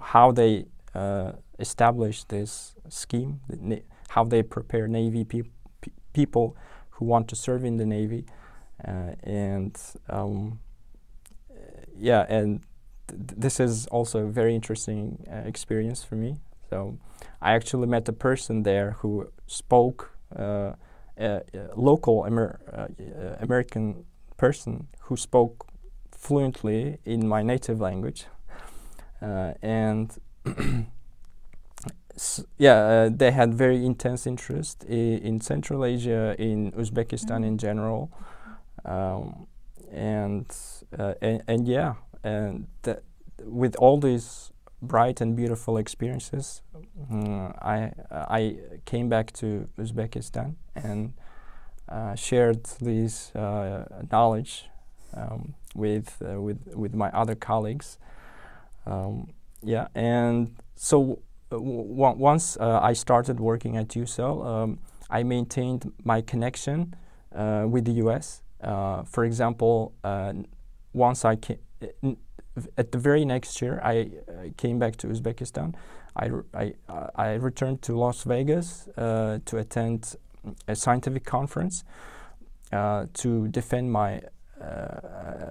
how 0.02 0.32
they 0.32 0.66
uh, 0.94 1.34
establish 1.62 2.24
this 2.26 2.76
scheme, 2.90 3.40
how 4.10 4.24
they 4.24 4.44
prepare 4.44 4.88
Navy 4.88 5.24
pe 5.24 5.44
people 6.14 6.58
who 6.90 7.06
want 7.06 7.28
to 7.30 7.36
serve 7.36 7.64
in 7.64 7.78
the 7.78 7.86
Navy, 7.86 8.26
uh, 8.86 9.14
and 9.24 9.78
um, 10.10 10.60
yeah, 11.98 12.26
and 12.28 12.62
th 13.08 13.22
this 13.38 13.60
is 13.60 13.88
also 13.88 14.18
a 14.20 14.32
very 14.40 14.54
interesting 14.56 15.02
uh, 15.32 15.50
experience 15.52 16.04
for 16.08 16.16
me. 16.16 16.32
So 16.70 16.98
I 17.42 17.54
actually 17.54 17.88
met 17.88 18.10
a 18.10 18.14
person 18.14 18.64
there 18.64 18.92
who 19.00 19.12
spoke 19.48 20.00
uh, 20.36 20.72
a, 21.18 21.42
a 21.54 21.76
local 21.76 22.26
Amer 22.28 22.60
uh, 22.74 22.88
American 23.46 24.06
person 24.38 24.88
who 25.06 25.16
spoke 25.18 25.68
fluently 26.12 26.98
in 27.06 27.28
my 27.28 27.42
native 27.44 27.80
language, 27.80 28.26
uh, 29.22 29.54
and 32.16 32.46
yeah, 32.58 32.76
uh, 32.76 33.10
they 33.12 33.32
had 33.32 33.54
very 33.54 33.86
intense 33.86 34.28
interest 34.28 34.84
in 34.84 35.42
Central 35.42 35.86
Asia, 35.86 36.36
in 36.38 36.72
Uzbekistan 36.72 37.38
mm 37.38 37.44
-hmm. 37.44 37.48
in 37.48 37.58
general, 37.58 38.10
um, 38.86 39.48
and, 39.94 40.46
uh, 41.00 41.14
and, 41.22 41.44
and 41.48 41.68
yeah, 41.68 41.96
and 42.24 42.68
with 43.44 43.76
all 43.78 44.00
these 44.00 44.52
bright 44.82 45.22
and 45.22 45.36
beautiful 45.36 45.78
experiences, 45.78 46.62
um, 47.10 47.54
I 47.62 47.92
I 48.12 48.58
came 48.86 49.10
back 49.10 49.32
to 49.34 49.68
Uzbekistan 49.78 50.56
and 50.76 51.14
uh, 51.90 52.16
shared 52.16 52.64
this 52.80 53.36
uh, 53.36 53.86
knowledge 54.12 54.66
um, 55.14 55.54
with 55.76 56.22
uh, 56.22 56.42
with 56.42 56.60
with 56.76 56.94
my 56.94 57.10
other 57.12 57.36
colleagues. 57.36 57.98
Um, 58.86 59.34
yeah, 59.64 59.88
and 59.94 60.56
so 60.76 61.20
once 61.60 62.58
uh, 62.58 62.80
I 62.82 62.94
started 62.94 63.40
working 63.40 63.78
at 63.78 63.90
UCell, 63.90 64.46
um, 64.46 64.80
I 65.10 65.24
maintained 65.24 65.92
my 66.04 66.22
connection 66.22 66.96
uh, 67.36 67.66
with 67.70 67.86
the 67.86 67.94
US. 68.04 68.42
Uh, 68.62 69.04
for 69.04 69.26
example, 69.26 69.94
uh, 70.04 70.34
once 70.94 71.26
I 71.26 71.36
came, 71.36 71.60
at 72.78 72.92
the 72.92 72.98
very 72.98 73.26
next 73.26 73.62
year, 73.62 73.82
I 73.84 74.12
came 74.58 74.78
back 74.80 74.98
to 74.98 75.08
Uzbekistan. 75.08 75.74
I, 76.16 76.30
I, 76.54 76.74
I 77.16 77.34
returned 77.34 77.82
to 77.84 77.98
Las 77.98 78.24
Vegas 78.24 78.90
uh, 78.98 79.40
to 79.46 79.58
attend 79.58 80.16
a 80.68 80.76
scientific 80.76 81.24
conference 81.24 81.84
uh, 82.74 83.06
to 83.14 83.48
defend 83.48 83.92
my 83.92 84.22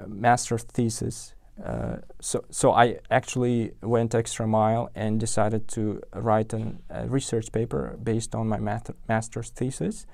master's 0.07 0.63
thesis 0.63 1.35
uh, 1.65 1.97
so, 2.21 2.45
so 2.51 2.73
I 2.73 2.99
actually 3.11 3.73
went 3.83 4.15
extra 4.15 4.47
mile 4.47 4.91
and 4.95 5.21
decided 5.21 5.69
to 5.69 6.01
write 6.15 6.53
an, 6.53 6.83
a 6.89 7.07
research 7.07 7.53
paper 7.53 7.99
based 8.03 8.35
on 8.35 8.49
my 8.49 8.59
master's 9.09 9.51
thesis, 9.51 10.07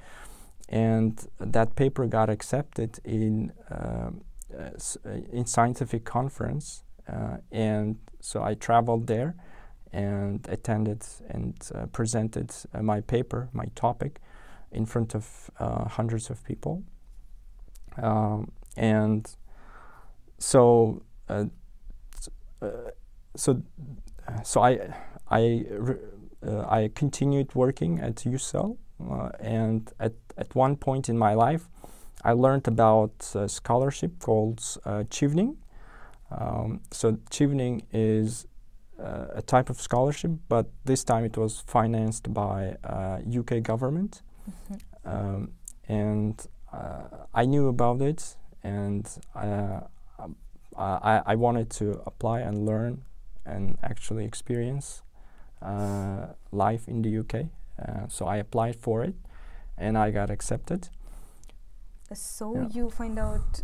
and 0.68 1.26
that 1.38 1.76
paper 1.76 2.06
got 2.06 2.28
accepted 2.28 2.98
in 3.04 3.52
uh, 3.70 4.10
in 5.32 5.44
scientific 5.46 6.04
conference, 6.04 6.82
uh, 7.08 7.36
and 7.52 7.98
so 8.20 8.42
I 8.42 8.54
traveled 8.54 9.06
there 9.06 9.34
and 9.92 10.46
attended 10.48 11.04
and 11.28 11.54
uh, 11.74 11.86
presented 11.86 12.52
uh, 12.72 12.82
my 12.82 13.00
paper, 13.00 13.48
my 13.52 13.66
topic, 13.74 14.20
in 14.72 14.86
front 14.86 15.14
of 15.14 15.50
hundreds 15.58 16.30
of 16.30 16.42
people, 16.44 16.82
um, 18.02 18.50
and 18.76 19.36
so 20.38 21.02
so 23.36 23.62
so 24.44 24.60
I 24.62 24.94
I 25.30 25.66
uh, 26.46 26.64
I 26.68 26.90
continued 26.94 27.54
working 27.54 28.00
at 28.00 28.16
UCell, 28.16 28.76
and 29.40 29.90
at 30.00 30.14
at 30.36 30.54
one 30.54 30.76
point 30.76 31.08
in 31.08 31.18
my 31.18 31.34
life, 31.34 31.68
I 32.24 32.32
learned 32.32 32.68
about 32.68 33.30
a 33.34 33.48
scholarship 33.48 34.18
called 34.18 34.60
uh, 34.84 35.04
Chevening. 35.10 35.56
Um, 36.30 36.80
so 36.90 37.12
Chevening 37.30 37.82
is 37.92 38.46
uh, 38.98 39.26
a 39.34 39.42
type 39.42 39.70
of 39.70 39.80
scholarship, 39.80 40.32
but 40.48 40.66
this 40.84 41.04
time 41.04 41.24
it 41.24 41.36
was 41.36 41.62
financed 41.66 42.32
by 42.32 42.76
uh, 42.84 43.18
UK 43.40 43.62
government, 43.62 44.22
mm 44.46 44.52
-hmm. 44.68 44.78
um, 45.04 45.52
and 45.88 46.48
uh, 46.72 47.42
I 47.42 47.46
knew 47.46 47.68
about 47.68 48.00
it, 48.00 48.36
and 48.62 49.18
uh, 50.76 50.98
I, 51.02 51.22
I 51.32 51.34
wanted 51.36 51.70
to 51.70 52.02
apply 52.06 52.40
and 52.40 52.66
learn 52.66 53.02
and 53.44 53.78
actually 53.82 54.24
experience 54.24 55.02
uh, 55.62 56.26
life 56.52 56.88
in 56.88 57.02
the 57.02 57.18
UK. 57.18 57.46
Uh, 57.78 58.08
so 58.08 58.26
I 58.26 58.36
applied 58.36 58.76
for 58.76 59.04
it 59.04 59.14
and 59.78 59.96
I 59.96 60.10
got 60.10 60.30
accepted. 60.30 60.88
So 62.12 62.54
yeah. 62.54 62.68
you 62.70 62.90
find 62.90 63.18
out 63.18 63.62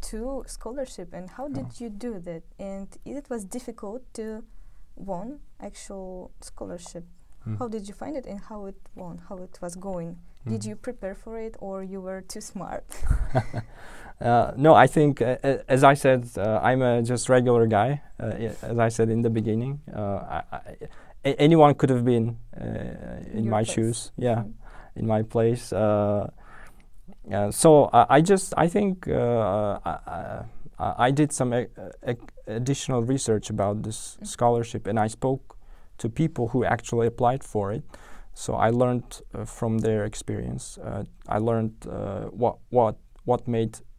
two 0.00 0.44
scholarship 0.46 1.12
and 1.12 1.30
how 1.30 1.48
did 1.48 1.80
you 1.80 1.88
do 1.88 2.18
that? 2.20 2.42
And 2.58 2.88
it 3.04 3.28
was 3.28 3.44
difficult 3.44 4.02
to 4.14 4.44
won 4.96 5.40
actual 5.60 6.32
scholarship. 6.40 7.04
Mm. 7.46 7.58
How 7.58 7.68
did 7.68 7.88
you 7.88 7.94
find 7.94 8.16
it 8.16 8.26
and 8.26 8.40
how 8.40 8.66
it 8.66 8.76
won, 8.94 9.20
how 9.28 9.36
it 9.38 9.58
was 9.60 9.74
going? 9.74 10.18
Mm. 10.46 10.52
Did 10.52 10.64
you 10.64 10.76
prepare 10.76 11.14
for 11.14 11.38
it 11.38 11.56
or 11.60 11.82
you 11.82 12.00
were 12.00 12.20
too 12.22 12.40
smart? 12.40 12.84
Uh, 14.22 14.52
no, 14.56 14.74
I 14.74 14.86
think, 14.86 15.20
uh, 15.20 15.36
as 15.68 15.82
I 15.82 15.94
said, 15.94 16.28
uh, 16.36 16.60
I'm 16.62 16.80
a 16.80 17.02
just 17.02 17.28
regular 17.28 17.66
guy. 17.66 18.02
Uh, 18.20 18.26
as 18.62 18.78
I 18.78 18.88
said 18.88 19.08
in 19.08 19.22
the 19.22 19.30
beginning, 19.30 19.80
uh, 19.92 20.00
I, 20.00 20.42
I, 20.52 20.76
anyone 21.24 21.74
could 21.74 21.90
have 21.90 22.04
been 22.04 22.38
in 23.32 23.50
my 23.50 23.64
place. 23.64 23.74
shoes. 23.74 24.12
Yeah, 24.16 24.44
mm 24.44 24.52
in 24.94 25.06
my 25.06 25.22
place. 25.22 25.68
so 25.68 26.30
I, 27.94 28.06
I, 28.10 28.20
just, 28.20 28.52
I 28.58 28.68
think 28.68 29.08
I, 29.08 30.44
I, 30.78 31.10
did 31.10 31.32
some 31.32 31.54
additional 32.46 33.02
research 33.02 33.48
about 33.48 33.84
this 33.84 34.18
mm 34.20 34.26
scholarship, 34.26 34.86
and 34.86 35.00
I 35.00 35.06
spoke 35.06 35.56
to 35.96 36.10
people 36.10 36.48
who 36.48 36.66
actually 36.66 37.06
applied 37.06 37.42
for 37.42 37.72
it. 37.72 37.84
So 38.34 38.52
I 38.52 38.68
learned 38.68 39.22
from 39.46 39.78
their 39.78 40.04
experience. 40.04 40.78
I 41.26 41.38
learned 41.38 41.86
what 42.32 42.58
what 42.68 42.96
what 43.24 43.48
made 43.48 43.76
uh, 43.76 43.91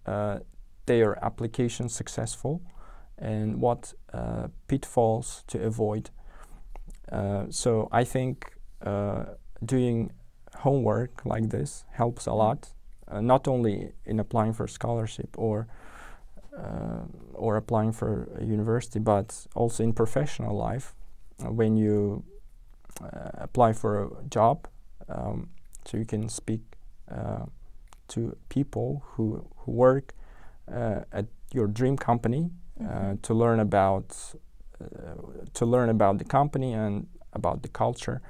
their 0.86 1.24
application 1.24 1.89
successful 1.89 2.62
and 3.17 3.62
what 3.62 3.93
uh, 4.13 4.48
pitfalls 4.67 5.43
to 5.48 5.63
avoid. 5.63 6.10
Uh, 7.12 7.45
so 7.50 7.88
I 7.91 8.03
think 8.03 8.53
doing 9.65 10.12
homework 10.57 11.25
like 11.25 11.50
this 11.50 11.86
helps 11.91 12.25
a 12.25 12.33
lot, 12.33 12.74
not 13.12 13.48
only 13.48 13.93
in 14.05 14.19
applying 14.19 14.53
for 14.53 14.67
scholarship 14.67 15.29
or 15.38 15.67
uh, 16.57 17.05
or 17.33 17.57
applying 17.57 17.91
for 17.91 18.29
a 18.39 18.43
university, 18.43 19.00
but 19.00 19.48
also 19.55 19.83
in 19.83 19.91
professional 19.91 20.55
life 20.55 20.93
uh, 21.43 21.51
when 21.51 21.75
you 21.75 22.24
uh, 23.01 23.29
apply 23.33 23.74
for 23.74 24.03
a 24.03 24.24
job, 24.29 24.67
um, 25.10 25.50
so 25.83 25.98
you 25.98 26.05
can 26.05 26.29
speak 26.29 26.62
to 28.07 28.36
people 28.50 29.03
who, 29.05 29.45
who 29.57 29.72
work 29.72 30.13
uh, 30.72 31.01
at 31.12 31.25
your 31.53 31.67
dream 31.67 31.98
company 31.98 32.51
mm 32.79 32.88
-hmm. 32.88 33.17
to 33.22 33.33
learn 33.33 33.60
about 33.60 34.36
uh, 34.81 34.88
to 35.53 35.65
learn 35.65 35.89
about 35.89 36.17
the 36.17 36.25
company 36.25 36.75
and 36.75 37.07
about 37.31 37.62
the 37.62 37.69
culture. 37.69 38.22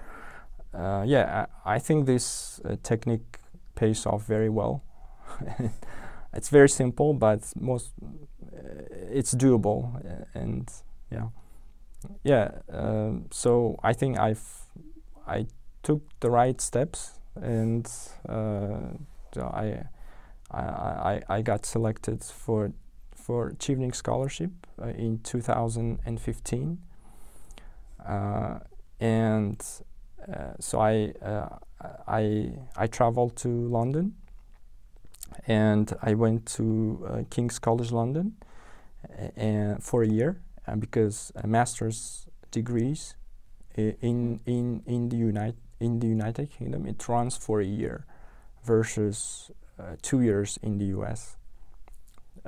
yeah, 1.06 1.46
I, 1.66 1.76
I, 1.76 1.80
think 1.80 2.06
this 2.06 2.62
technique 2.82 3.40
pays 3.76 4.06
off 4.06 4.28
very 4.28 4.50
well. 4.50 4.82
it's 6.34 6.50
very 6.50 6.70
simple, 6.70 7.14
but 7.14 7.54
most 7.56 7.92
uh, 8.54 8.84
it's 9.12 9.34
doable, 9.34 9.96
uh, 10.06 10.26
and 10.34 10.72
yeah, 11.12 11.28
yeah. 12.24 12.52
Um, 12.70 13.26
so 13.32 13.80
I 13.84 13.94
think 13.94 14.18
I've 14.20 14.66
I 15.28 15.48
took 15.82 16.02
the 16.20 16.30
right 16.30 16.60
steps, 16.62 17.20
and 17.36 17.90
uh, 18.28 18.98
I, 19.42 19.84
I 20.52 21.22
I 21.30 21.42
got 21.42 21.66
selected 21.66 22.24
for 22.24 22.72
for 23.16 23.52
Chevening 23.52 23.96
scholarship 23.96 24.52
uh, 24.82 24.88
in 24.88 25.20
2015, 25.20 26.78
uh, 28.06 28.60
and 29.00 29.66
uh, 30.28 30.36
so 30.60 30.80
I 30.80 31.14
I 32.08 32.52
I 32.76 32.88
traveled 32.88 33.36
to 33.38 33.50
London 33.50 34.16
and 35.48 35.94
I 36.02 36.14
went 36.14 36.46
to 36.46 37.06
uh, 37.08 37.24
King's 37.30 37.60
College 37.60 37.92
London 37.92 38.36
and 39.36 39.84
for 39.84 40.04
a 40.04 40.08
year 40.08 40.40
uh, 40.68 40.76
because 40.76 41.32
a 41.36 41.48
master's 41.48 42.28
degrees 42.52 43.16
in 43.76 44.40
in 44.46 44.84
in 44.86 45.10
the 45.10 45.18
United 45.18 45.58
in 45.80 46.00
the 46.00 46.08
United 46.08 46.52
Kingdom 46.52 46.86
it 46.86 47.08
runs 47.08 47.36
for 47.36 47.60
a 47.62 47.66
year 47.66 48.06
versus 48.64 49.52
uh, 49.80 49.96
two 50.02 50.22
years 50.22 50.58
in 50.62 50.78
the 50.78 50.86
U.S. 50.86 51.38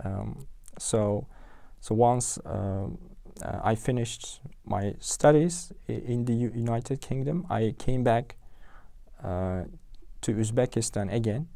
Um, 0.03 0.47
so 0.77 1.27
so 1.79 1.95
once 1.95 2.39
um, 2.45 2.97
uh, 3.41 3.59
I 3.63 3.75
finished 3.75 4.41
my 4.65 4.95
studies 4.99 5.71
in 5.87 6.25
the 6.25 6.33
U 6.33 6.51
United 6.55 7.01
Kingdom, 7.01 7.45
I 7.49 7.75
came 7.77 8.03
back 8.03 8.37
uh, 9.23 9.63
to 10.21 10.33
Uzbekistan 10.33 11.13
again 11.13 11.47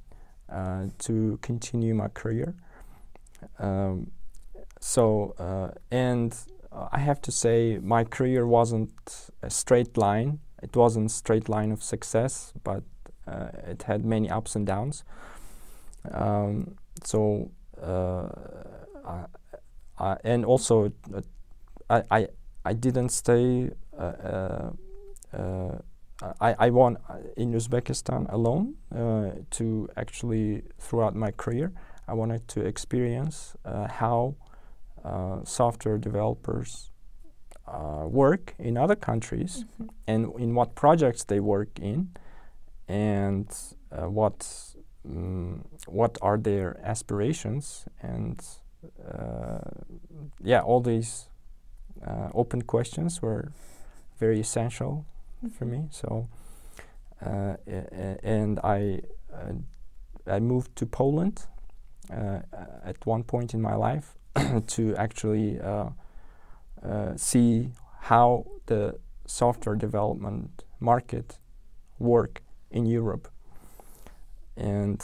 uh, 0.51 0.87
to 0.99 1.39
continue 1.41 1.95
my 1.95 2.09
career. 2.09 2.55
Um, 3.57 4.11
so, 4.79 5.35
uh, 5.39 5.71
and 5.91 6.35
I 6.71 6.99
have 6.99 7.21
to 7.21 7.31
say, 7.31 7.79
my 7.81 8.03
career 8.03 8.45
wasn't 8.45 8.91
a 9.41 9.49
straight 9.49 9.97
line. 9.97 10.39
It 10.61 10.75
wasn't 10.75 11.11
straight 11.11 11.49
line 11.49 11.71
of 11.71 11.81
success, 11.83 12.53
but 12.63 12.83
it 13.67 13.83
had 13.83 14.05
many 14.05 14.29
ups 14.29 14.55
and 14.55 14.65
downs. 14.65 15.03
Um, 16.11 16.75
so, 17.03 17.51
I, 17.81 19.25
I, 19.97 20.17
and 20.23 20.45
also, 20.45 20.91
I, 21.89 22.03
I, 22.11 22.27
I 22.65 22.73
didn't 22.73 23.09
stay 23.09 23.71
uh, 23.97 24.71
uh, 25.33 25.77
I, 26.41 26.55
I 26.59 26.69
won 26.69 26.97
uh, 27.09 27.17
in 27.37 27.53
Uzbekistan 27.53 28.31
alone 28.31 28.75
uh, 28.93 29.31
to 29.51 29.87
actually 29.95 30.63
throughout 30.77 31.15
my 31.15 31.31
career 31.31 31.71
I 32.07 32.13
wanted 32.13 32.47
to 32.49 32.61
experience 32.65 33.55
uh, 33.63 33.87
how 33.87 34.35
uh, 35.03 35.43
software 35.45 35.97
developers 35.97 36.91
uh, 37.67 38.05
work 38.07 38.55
in 38.57 38.77
other 38.77 38.95
countries 38.95 39.63
mm 39.63 39.69
-hmm. 39.77 40.13
and 40.13 40.39
in 40.39 40.53
what 40.53 40.73
projects 40.75 41.23
they 41.25 41.39
work 41.39 41.79
in 41.79 42.09
and 42.89 43.47
uh, 43.91 44.09
what 44.09 44.45
um, 45.05 45.63
what 45.87 46.17
are 46.21 46.37
their 46.37 46.77
aspirations 46.83 47.85
and 48.01 48.41
yeah 50.43 50.61
all 50.61 50.81
these 50.81 51.29
open 52.33 52.61
questions 52.61 53.21
were 53.21 53.51
very 54.19 54.39
essential 54.39 55.05
for 55.57 55.65
me. 55.65 55.87
So, 55.91 56.27
uh, 57.25 57.55
and 58.23 58.59
I 58.63 59.01
uh, 59.33 59.53
I 60.27 60.39
moved 60.39 60.75
to 60.75 60.85
Poland 60.85 61.45
uh, 62.11 62.39
at 62.83 63.05
one 63.05 63.23
point 63.23 63.53
in 63.53 63.61
my 63.61 63.75
life 63.75 64.15
to 64.67 64.95
actually 64.95 65.59
see 67.15 67.71
how 68.01 68.45
the 68.65 68.99
software 69.25 69.75
development 69.75 70.63
market 70.79 71.39
work 71.99 72.41
in 72.71 72.85
Europe. 72.85 73.27
And 74.55 75.03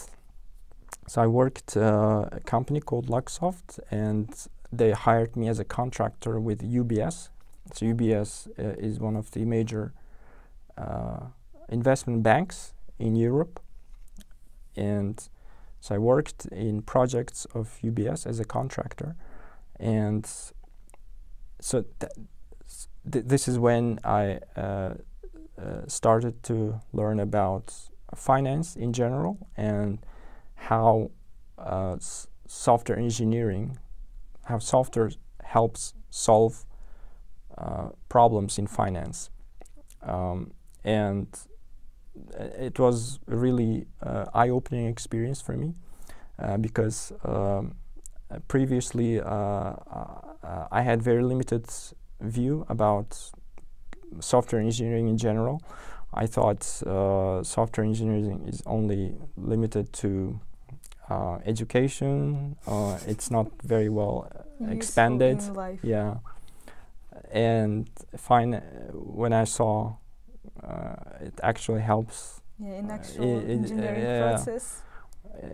so 1.07 1.21
I 1.21 1.27
worked 1.27 1.77
uh, 1.77 2.29
a 2.31 2.39
company 2.41 2.79
called 2.79 3.07
Luxoft, 3.07 3.79
and 3.91 4.29
they 4.71 4.91
hired 4.91 5.35
me 5.35 5.47
as 5.47 5.59
a 5.59 5.63
contractor 5.63 6.39
with 6.39 6.61
UBS. 6.61 7.29
So 7.73 7.85
UBS 7.85 8.47
uh, 8.59 8.75
is 8.77 8.99
one 8.99 9.15
of 9.15 9.31
the 9.31 9.45
major 9.45 9.93
uh, 10.77 11.27
investment 11.69 12.23
banks 12.23 12.73
in 12.99 13.15
Europe. 13.15 13.59
And 14.75 15.27
so 15.79 15.95
I 15.95 15.97
worked 15.97 16.47
in 16.47 16.81
projects 16.81 17.45
of 17.53 17.77
UBS 17.83 18.25
as 18.27 18.39
a 18.39 18.45
contractor. 18.45 19.15
And 19.79 20.25
so 21.59 21.85
th 21.99 22.11
th 23.11 23.25
this 23.31 23.47
is 23.47 23.57
when 23.57 23.99
I 24.03 24.39
uh, 25.57 25.61
uh, 25.61 25.87
started 25.87 26.41
to 26.43 26.79
learn 26.93 27.19
about 27.19 27.73
finance 28.15 28.75
in 28.75 28.93
general 28.93 29.37
and 29.57 29.99
how 30.55 31.11
uh, 31.57 31.97
software 32.47 32.97
engineering, 32.97 33.77
how 34.45 34.59
software 34.59 35.11
helps 35.43 35.93
solve 36.09 36.65
uh, 37.57 37.89
problems 38.09 38.57
in 38.57 38.67
finance. 38.67 39.29
Um, 40.01 40.51
and 40.83 41.27
it 42.37 42.79
was 42.79 43.19
a 43.27 43.35
really 43.35 43.87
uh, 44.01 44.25
eye-opening 44.33 44.87
experience 44.87 45.41
for 45.41 45.57
me 45.57 45.73
uh, 46.39 46.57
because 46.57 47.11
um, 47.23 47.75
previously 48.47 49.19
uh, 49.19 49.25
uh, 49.25 50.67
I 50.71 50.81
had 50.81 51.01
very 51.01 51.23
limited 51.23 51.65
view 52.21 52.65
about 52.69 53.31
software 54.19 54.61
engineering 54.61 55.07
in 55.07 55.17
general. 55.17 55.61
I 56.13 56.27
thought 56.27 56.61
uh, 56.87 57.43
software 57.43 57.85
engineering 57.85 58.45
is 58.47 58.63
only 58.65 59.15
limited 59.35 59.91
to 59.93 60.39
uh, 61.09 61.39
education. 61.45 62.55
it's 63.05 63.29
not 63.29 63.47
very 63.63 63.89
well 63.89 64.31
expanded. 64.69 65.41
Yeah, 65.83 66.15
and 67.31 67.89
fine 68.17 68.53
when 68.93 69.33
I 69.33 69.43
saw 69.43 69.95
uh, 70.63 70.95
it 71.21 71.33
actually 71.43 71.81
helps. 71.81 72.41
Yeah, 72.59 72.75
in 72.75 72.89
uh, 72.89 72.93
actual 72.93 73.39
it, 73.39 73.49
engineering 73.49 74.01
it, 74.01 74.21
process. 74.21 74.81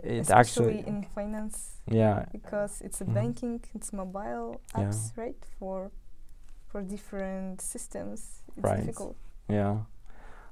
It 0.04 0.20
especially 0.20 0.80
actually 0.80 0.88
in 0.88 1.04
finance. 1.04 1.82
Yeah. 1.90 2.26
Because 2.32 2.82
it's 2.82 3.02
a 3.02 3.06
mm 3.06 3.14
banking, 3.14 3.62
it's 3.74 3.92
mobile 3.92 4.62
apps, 4.76 5.12
yeah. 5.18 5.24
right? 5.24 5.46
For 5.58 5.92
for 6.72 6.82
different 6.82 7.62
systems, 7.62 8.44
it's 8.58 8.64
right. 8.64 8.80
difficult. 8.80 9.16
Yeah. 9.50 9.78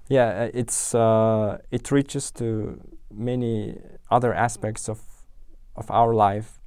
Yeah, 0.09 0.27
uh, 0.27 0.49
it's 0.53 0.95
uh, 0.95 1.59
it 1.71 1.91
reaches 1.91 2.31
to 2.31 2.79
many 3.13 3.77
other 4.09 4.33
aspects 4.33 4.89
of 4.89 4.99
of 5.75 5.89
our 5.91 6.13
life 6.13 6.59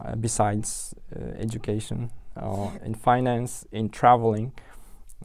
uh, 0.00 0.16
besides 0.16 0.94
uh, 1.16 1.20
education, 1.38 2.10
in 2.84 2.94
finance, 2.94 3.66
in 3.72 3.88
traveling. 3.88 4.52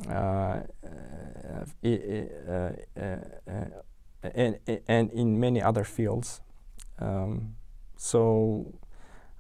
Uh, 0.08 0.62
uh, 0.84 0.90
and, 4.24 4.60
and 4.88 5.12
in 5.12 5.40
many 5.40 5.62
other 5.62 5.84
fields. 5.84 6.42
Um, 7.00 7.56
so 7.98 8.74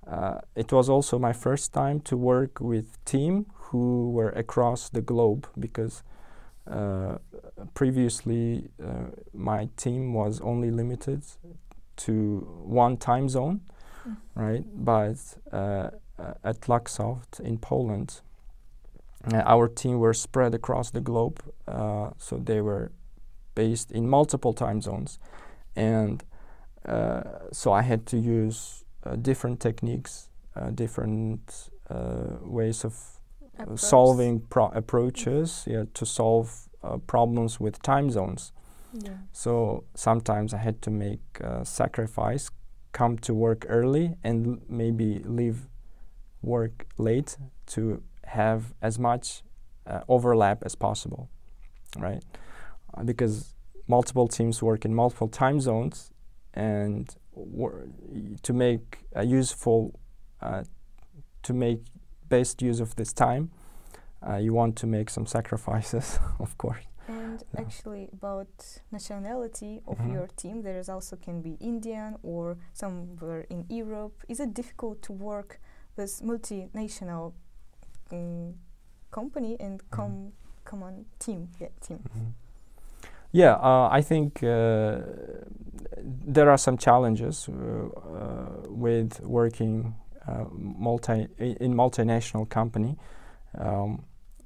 uh, 0.08 0.40
it 0.56 0.72
was 0.72 0.90
also 0.90 1.20
my 1.20 1.34
first 1.34 1.74
time 1.74 2.00
to 2.02 2.18
work 2.18 2.60
with 2.60 3.04
team 3.06 3.46
who 3.70 4.12
were 4.12 4.30
across 4.30 4.90
the 4.90 5.02
globe 5.02 5.48
because 5.60 6.04
uh, 6.70 7.18
previously 7.74 8.70
uh, 8.84 9.12
my 9.34 9.70
team 9.78 10.14
was 10.14 10.42
only 10.42 10.72
limited 10.72 11.24
to 11.98 12.40
one 12.64 12.98
time 12.98 13.28
zone, 13.30 13.62
mm. 14.08 14.16
right? 14.36 14.64
But 14.74 15.18
uh, 15.52 15.92
at 16.44 16.62
Luxoft 16.62 17.40
in 17.40 17.58
Poland, 17.58 18.22
uh, 19.32 19.44
our 19.46 19.68
team 19.68 20.00
were 20.00 20.14
spread 20.14 20.54
across 20.54 20.92
the 20.92 21.02
globe, 21.02 21.42
uh, 21.68 22.12
so 22.18 22.38
they 22.38 22.62
were 22.62 22.92
based 23.56 23.92
in 23.92 24.08
multiple 24.08 24.54
time 24.54 24.82
zones, 24.82 25.20
and 25.76 26.24
uh, 26.86 27.22
so 27.52 27.74
I 27.74 27.82
had 27.82 28.06
to 28.08 28.18
use 28.18 28.86
uh, 29.04 29.16
different 29.16 29.60
techniques, 29.60 30.30
uh, 30.56 30.70
different 30.70 31.70
uh, 31.90 32.38
ways 32.42 32.86
of 32.86 33.19
solving 33.76 34.46
approaches 34.74 35.66
yeah, 35.68 35.86
to 35.94 36.06
solve 36.06 36.70
problems 37.08 37.60
with 37.60 37.82
time 37.82 38.10
zones. 38.10 38.52
Yeah. 38.94 39.18
So 39.34 39.84
sometimes 39.96 40.54
I 40.54 40.58
had 40.58 40.82
to 40.82 40.90
make 40.90 41.22
sacrifice, 41.64 42.50
come 42.92 43.18
to 43.20 43.34
work 43.34 43.66
early, 43.70 44.16
and 44.24 44.62
maybe 44.68 45.22
leave 45.26 45.68
work 46.42 46.88
late 46.98 47.38
to 47.68 48.02
have 48.26 48.74
as 48.82 48.98
much 48.98 49.44
uh, 49.86 50.02
overlap 50.08 50.64
as 50.64 50.76
possible, 50.76 51.30
right? 51.98 52.24
Uh, 52.94 53.04
because 53.04 53.56
multiple 53.88 54.28
teams 54.28 54.62
work 54.62 54.86
in 54.86 54.94
multiple 54.94 55.28
time 55.28 55.60
zones, 55.60 56.12
and 56.54 57.16
to 58.44 58.54
make 58.54 59.00
a 59.14 59.26
useful 59.26 60.00
uh, 60.42 60.64
to 61.44 61.54
make 61.54 61.82
best 62.30 62.62
use 62.62 62.80
of 62.80 62.96
this 62.96 63.14
time 63.14 63.50
uh, 64.28 64.36
you 64.36 64.54
want 64.54 64.76
to 64.76 64.88
make 64.88 65.10
some 65.10 65.26
sacrifices 65.26 66.20
of 66.40 66.58
course 66.58 66.84
and 67.08 67.44
yeah. 67.54 67.62
actually 67.62 68.10
about 68.14 68.48
nationality 68.92 69.82
of 69.88 69.98
mm-hmm. 69.98 70.14
your 70.14 70.28
team 70.36 70.62
there 70.62 70.78
is 70.78 70.90
also 70.90 71.16
can 71.16 71.42
be 71.42 71.58
indian 71.60 72.16
or 72.24 72.58
somewhere 72.74 73.46
in 73.50 73.66
europe 73.70 74.24
is 74.28 74.40
it 74.40 74.54
difficult 74.54 75.02
to 75.02 75.12
work 75.12 75.60
with 75.96 76.22
multinational 76.24 77.34
um, 78.12 78.54
company 79.12 79.58
and 79.60 79.82
mm-hmm. 79.90 80.28
common 80.66 81.06
team 81.20 81.50
yeah 81.60 81.70
team 81.82 81.98
mm-hmm. 81.98 82.30
Yeah, 83.32 83.54
uh, 83.54 83.90
I 83.92 84.02
think 84.02 84.42
uh, 84.42 85.02
there 86.02 86.50
are 86.50 86.58
some 86.58 86.78
challenges 86.78 87.48
uh, 87.48 87.54
uh 87.54 88.68
with 88.68 89.20
working 89.22 89.94
multi 90.52 91.28
in 91.38 91.74
multinational 91.74 92.48
company 92.50 92.98
um, 93.58 94.04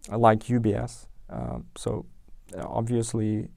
like 0.10 0.40
UBS. 0.46 1.08
Um, 1.30 1.66
so 1.76 2.06
obviously, 2.62 3.50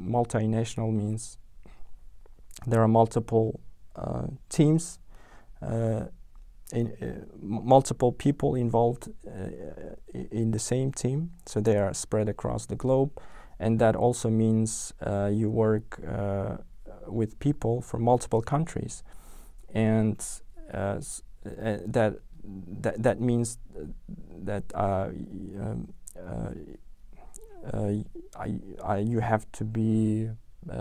multinational 0.00 0.92
means 0.92 1.38
there 2.66 2.82
are 2.82 2.88
multiple 2.88 3.60
teams. 4.48 4.98
In, 6.70 7.26
multiple 7.40 8.12
people 8.12 8.54
involved 8.54 9.08
in 10.12 10.50
the 10.50 10.58
same 10.58 10.92
team, 10.92 11.30
so 11.46 11.60
they 11.60 11.78
are 11.78 11.94
spread 11.94 12.28
across 12.28 12.66
the 12.66 12.76
globe 12.76 13.10
and 13.58 13.78
that 13.78 13.96
also 13.96 14.30
means 14.30 14.92
uh, 15.04 15.30
you 15.32 15.50
work 15.50 16.00
uh, 16.06 16.58
with 17.06 17.38
people 17.38 17.80
from 17.80 18.02
multiple 18.02 18.42
countries, 18.42 19.02
and 19.74 20.24
uh, 20.72 21.00
that, 21.44 22.18
that 22.80 23.02
that 23.02 23.20
means 23.20 23.58
that 24.42 24.64
um, 24.74 25.88
I, 28.36 28.54
I, 28.84 28.98
you 28.98 29.20
have 29.20 29.50
to 29.52 29.64
be 29.64 30.30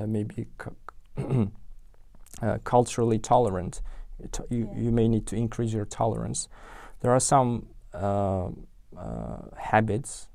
maybe 0.07 0.47
culturally 2.63 3.19
tolerant. 3.19 3.81
you, 4.49 4.69
yeah. 4.71 4.79
you 4.79 4.91
may 4.91 5.07
need 5.07 5.25
to 5.27 5.35
increase 5.35 5.73
your 5.73 5.85
tolerance. 5.85 6.47
There 7.01 7.11
are 7.11 7.19
some 7.19 7.67
uh, 7.93 8.49
uh, 8.97 9.41
habits 9.57 10.27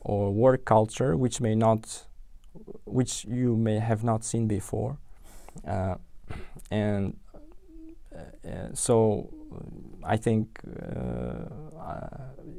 or 0.00 0.32
work 0.32 0.64
culture 0.64 1.16
which 1.16 1.40
may 1.40 1.54
not 1.54 2.06
which 2.84 3.24
you 3.24 3.56
may 3.56 3.78
have 3.78 4.04
not 4.04 4.22
seen 4.24 4.46
before 4.46 4.98
uh, 5.66 5.96
and 6.70 7.06
uh, 7.06 7.10
uh 7.10 7.23
so 8.74 9.30
I 10.02 10.16
think 10.16 10.60
uh, 10.66 11.44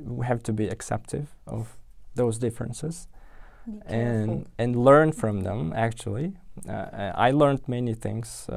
we 0.03 0.25
have 0.25 0.41
to 0.43 0.53
be 0.53 0.67
acceptive 0.67 1.35
of 1.47 1.77
those 2.15 2.37
differences 2.37 3.07
and 3.85 4.47
and 4.57 4.75
learn 4.75 5.11
from 5.11 5.41
them 5.41 5.73
actually. 5.75 6.33
Uh, 6.69 7.11
I 7.15 7.31
learned 7.31 7.67
many 7.67 7.93
things 7.93 8.47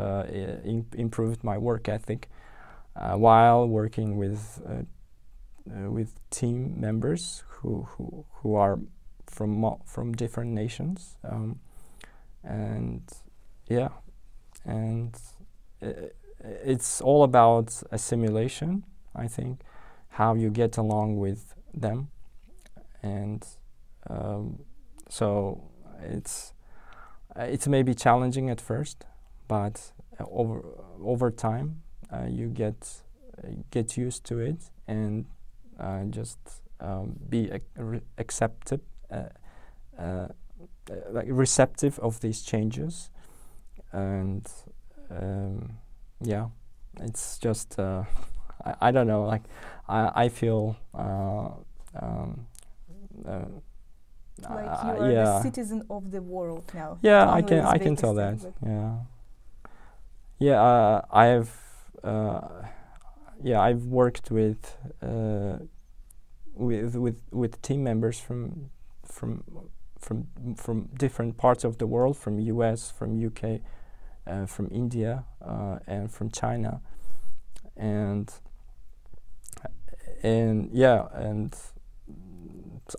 improved 0.96 1.42
my 1.44 1.58
work 1.58 1.88
ethic 1.88 2.28
while 2.94 3.66
working 3.66 4.16
with 4.16 4.62
uh, 5.68 5.90
with 5.90 6.14
team 6.30 6.80
members 6.80 7.44
who, 7.48 7.86
who, 7.90 8.24
who 8.36 8.54
are 8.54 8.78
from 9.26 9.76
from 9.84 10.14
different 10.14 10.52
nations, 10.52 11.16
um, 11.24 11.60
and 12.42 13.02
yeah, 13.68 13.88
and 14.64 15.14
it's 16.40 17.00
all 17.00 17.22
about 17.22 17.82
assimilation. 17.90 18.84
I 19.14 19.28
think 19.28 19.60
how 20.10 20.34
you 20.34 20.50
get 20.50 20.76
along 20.76 21.18
with 21.18 21.54
them, 21.74 22.08
and 23.02 23.44
um, 24.08 24.60
so 25.08 25.62
it's 26.02 26.52
it's 27.36 27.66
maybe 27.66 27.94
challenging 27.94 28.50
at 28.50 28.60
first, 28.60 29.04
but 29.46 29.92
over 30.30 30.62
over 31.02 31.30
time 31.30 31.82
uh, 32.12 32.26
you 32.28 32.48
get 32.48 33.02
get 33.70 33.96
used 33.96 34.24
to 34.24 34.38
it 34.38 34.70
and 34.86 35.26
uh, 35.78 36.04
just 36.04 36.38
um, 36.80 37.16
be 37.28 37.50
accepted, 38.18 38.80
uh, 39.10 39.24
uh, 39.98 40.28
like 41.10 41.26
receptive 41.28 41.98
of 42.00 42.20
these 42.20 42.42
changes, 42.42 43.10
and 43.92 44.46
um, 45.10 45.78
yeah, 46.20 46.48
it's 47.00 47.38
just 47.38 47.78
I, 47.78 48.06
I, 48.80 48.90
don't 48.90 49.06
know. 49.06 49.24
Like 49.24 49.42
I, 49.88 50.24
I 50.24 50.28
feel. 50.28 50.76
Um, 50.94 51.64
like 54.42 54.84
you 54.84 55.02
are 55.02 55.10
yeah. 55.10 55.24
the 55.24 55.42
citizen 55.42 55.84
of 55.90 56.10
the 56.10 56.22
world 56.22 56.70
now. 56.74 56.98
Yeah, 57.02 57.28
I 57.30 57.42
can 57.42 57.60
I 57.60 57.78
can 57.78 57.96
tell 57.96 58.14
that. 58.14 58.38
Yeah, 58.64 58.98
yeah. 60.38 60.62
Uh, 60.62 61.02
I've 61.10 61.50
uh, 62.04 62.40
yeah, 63.42 63.60
I've 63.60 63.84
worked 63.84 64.30
with 64.30 64.76
uh, 65.02 65.58
with 66.54 66.94
with 66.94 67.20
with 67.32 67.60
team 67.62 67.82
members 67.82 68.20
from 68.20 68.70
from 69.04 69.42
from 69.98 70.28
from 70.56 70.88
different 70.96 71.36
parts 71.36 71.64
of 71.64 71.78
the 71.78 71.86
world, 71.86 72.16
from 72.16 72.38
U.S., 72.38 72.90
from 72.90 73.16
U.K., 73.16 73.54
uh, 73.54 73.77
from 74.46 74.68
India, 74.70 75.24
uh, 75.40 75.78
and 75.86 76.10
from 76.10 76.30
China, 76.30 76.80
and 77.76 78.32
and 80.22 80.70
yeah, 80.72 81.06
and 81.14 81.54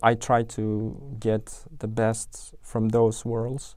I 0.02 0.14
try 0.14 0.42
to 0.42 1.16
get 1.18 1.64
the 1.78 1.88
best 1.88 2.54
from 2.62 2.88
those 2.88 3.24
worlds, 3.24 3.76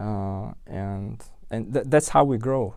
uh, 0.00 0.52
and 0.66 1.22
and 1.50 1.72
th 1.72 1.84
that's 1.86 2.10
how 2.10 2.24
we 2.24 2.38
grow 2.38 2.74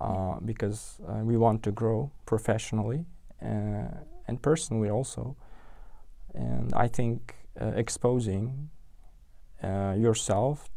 uh, 0.00 0.40
because 0.44 1.00
uh, 1.08 1.24
we 1.24 1.36
want 1.36 1.62
to 1.62 1.72
grow 1.72 2.10
professionally 2.26 3.04
uh, 3.42 3.88
and 4.28 4.42
personally 4.42 4.90
also. 4.90 5.36
And 6.34 6.72
I 6.74 6.88
think 6.88 7.34
uh, 7.60 7.72
exposing 7.74 8.70
uh, 9.62 9.94
yourself 9.98 10.68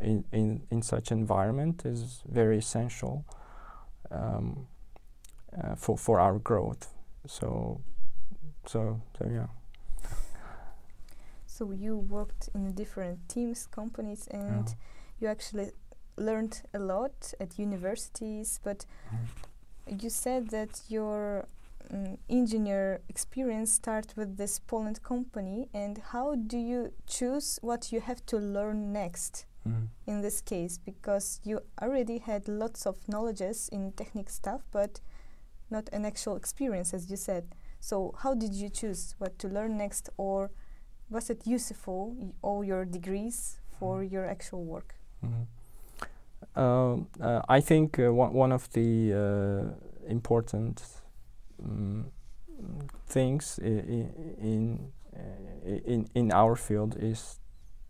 in, 0.00 0.24
in, 0.32 0.62
in 0.70 0.82
such 0.82 1.10
environment 1.12 1.84
is 1.84 2.22
very 2.28 2.58
essential 2.58 3.24
um, 4.10 4.66
for, 5.76 5.96
for 5.96 6.20
our 6.20 6.38
growth. 6.38 6.88
So, 7.26 7.80
so, 8.66 9.00
so 9.18 9.28
yeah. 9.30 9.46
So 11.46 11.70
you 11.70 11.98
worked 11.98 12.48
in 12.54 12.72
different 12.72 13.28
teams, 13.28 13.66
companies, 13.66 14.26
and 14.28 14.68
yeah. 14.68 14.74
you 15.20 15.28
actually 15.28 15.70
learned 16.16 16.62
a 16.74 16.78
lot 16.78 17.34
at 17.40 17.58
universities, 17.58 18.58
but 18.64 18.86
mm. 19.14 20.02
you 20.02 20.10
said 20.10 20.48
that 20.48 20.80
your 20.88 21.46
um, 21.92 22.18
engineer 22.28 23.00
experience 23.08 23.72
start 23.72 24.14
with 24.16 24.36
this 24.36 24.58
Poland 24.58 25.02
company 25.02 25.68
and 25.74 25.98
how 26.12 26.34
do 26.34 26.56
you 26.56 26.92
choose 27.06 27.58
what 27.62 27.92
you 27.92 28.00
have 28.00 28.24
to 28.26 28.38
learn 28.38 28.92
next 28.92 29.46
mm. 29.68 29.88
in 30.06 30.20
this 30.22 30.40
case 30.40 30.78
because 30.78 31.40
you 31.44 31.60
already 31.80 32.18
had 32.18 32.48
lots 32.48 32.86
of 32.86 32.96
knowledges 33.08 33.68
in 33.72 33.92
technical 33.92 34.32
stuff 34.32 34.62
but 34.70 35.00
not 35.70 35.88
an 35.92 36.04
actual 36.04 36.36
experience 36.36 36.92
as 36.94 37.10
you 37.10 37.16
said 37.16 37.54
so 37.80 38.14
how 38.22 38.34
did 38.34 38.54
you 38.54 38.68
choose 38.68 39.14
what 39.18 39.38
to 39.38 39.48
learn 39.48 39.76
next 39.76 40.08
or 40.16 40.50
was 41.10 41.30
it 41.30 41.46
useful 41.46 42.14
all 42.42 42.64
your 42.64 42.84
degrees 42.84 43.58
for 43.78 44.02
mm. 44.02 44.12
your 44.12 44.26
actual 44.26 44.64
work 44.64 44.94
mm. 45.24 45.46
Um, 46.54 47.08
uh, 47.20 47.40
I 47.48 47.60
think 47.60 47.98
uh, 47.98 48.12
one, 48.12 48.32
one 48.34 48.52
of 48.52 48.70
the 48.72 49.12
uh, 49.14 50.10
important 50.10 50.82
um, 51.64 52.06
things 53.06 53.58
in 53.58 54.12
in, 54.38 54.92
in 55.64 56.08
in 56.14 56.32
our 56.32 56.56
field 56.56 56.96
is 56.98 57.40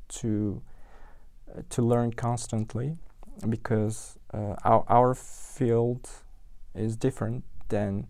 to 0.08 0.62
to 1.70 1.82
learn 1.82 2.12
constantly 2.12 2.96
because 3.48 4.18
our 4.64 4.84
our 4.88 5.14
field 5.14 6.08
is 6.74 6.96
different 6.96 7.44
than 7.68 8.06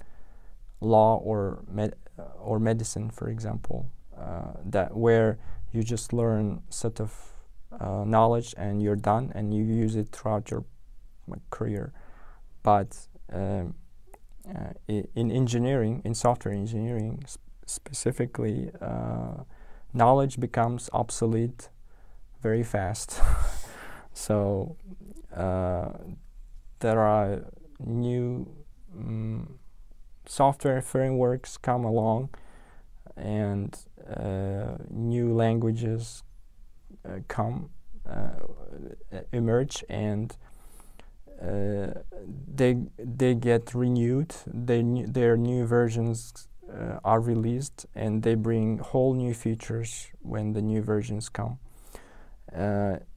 law 0.81 1.17
or 1.17 1.63
med 1.69 1.95
or 2.39 2.59
medicine, 2.59 3.11
for 3.11 3.29
example, 3.29 3.91
uh, 4.19 4.53
that 4.65 4.97
where 4.97 5.39
you 5.73 5.83
just 5.83 6.13
learn 6.13 6.63
set 6.69 7.01
of 7.01 7.33
uh, 7.81 8.05
knowledge 8.07 8.55
and 8.59 8.83
you're 8.83 8.97
done 8.97 9.33
and 9.35 9.55
you 9.55 9.65
use 9.65 9.97
it 9.97 10.09
throughout 10.11 10.51
your 10.51 10.65
career. 11.51 11.93
But 12.63 13.09
um, 13.33 13.75
uh, 14.49 14.73
in 14.89 15.31
engineering, 15.31 16.03
in 16.05 16.15
software 16.15 16.55
engineering 16.55 17.23
sp 17.27 17.41
specifically, 17.65 18.71
uh, 18.83 19.45
knowledge 19.95 20.39
becomes 20.39 20.91
obsolete 20.93 21.71
very 22.43 22.63
fast. 22.63 23.21
so, 24.13 24.77
uh, 25.35 25.91
there 26.81 27.01
are 27.01 27.45
new 27.79 28.47
um, 28.97 29.59
software 30.27 30.83
frameworks 30.83 31.57
come 31.57 31.85
along 31.85 32.31
and 33.17 33.79
uh, 34.17 34.77
new 34.91 35.33
languages 35.33 36.23
uh, 37.05 37.19
come 37.29 37.71
uh, 38.09 38.31
emerge 39.33 39.85
and 39.89 40.37
uh, 41.41 41.89
they 42.55 42.77
they 42.99 43.35
get 43.35 43.75
renewed 43.75 44.35
they 44.47 44.83
their 45.07 45.37
new 45.37 45.67
versions 45.67 46.49
uh, 46.73 46.99
are 47.05 47.21
released 47.21 47.87
and 47.95 48.23
they 48.23 48.35
bring 48.35 48.79
whole 48.79 49.15
new 49.15 49.35
features 49.35 50.11
when 50.21 50.53
the 50.53 50.63
new 50.63 50.83
versions 50.83 51.29
come 51.29 51.59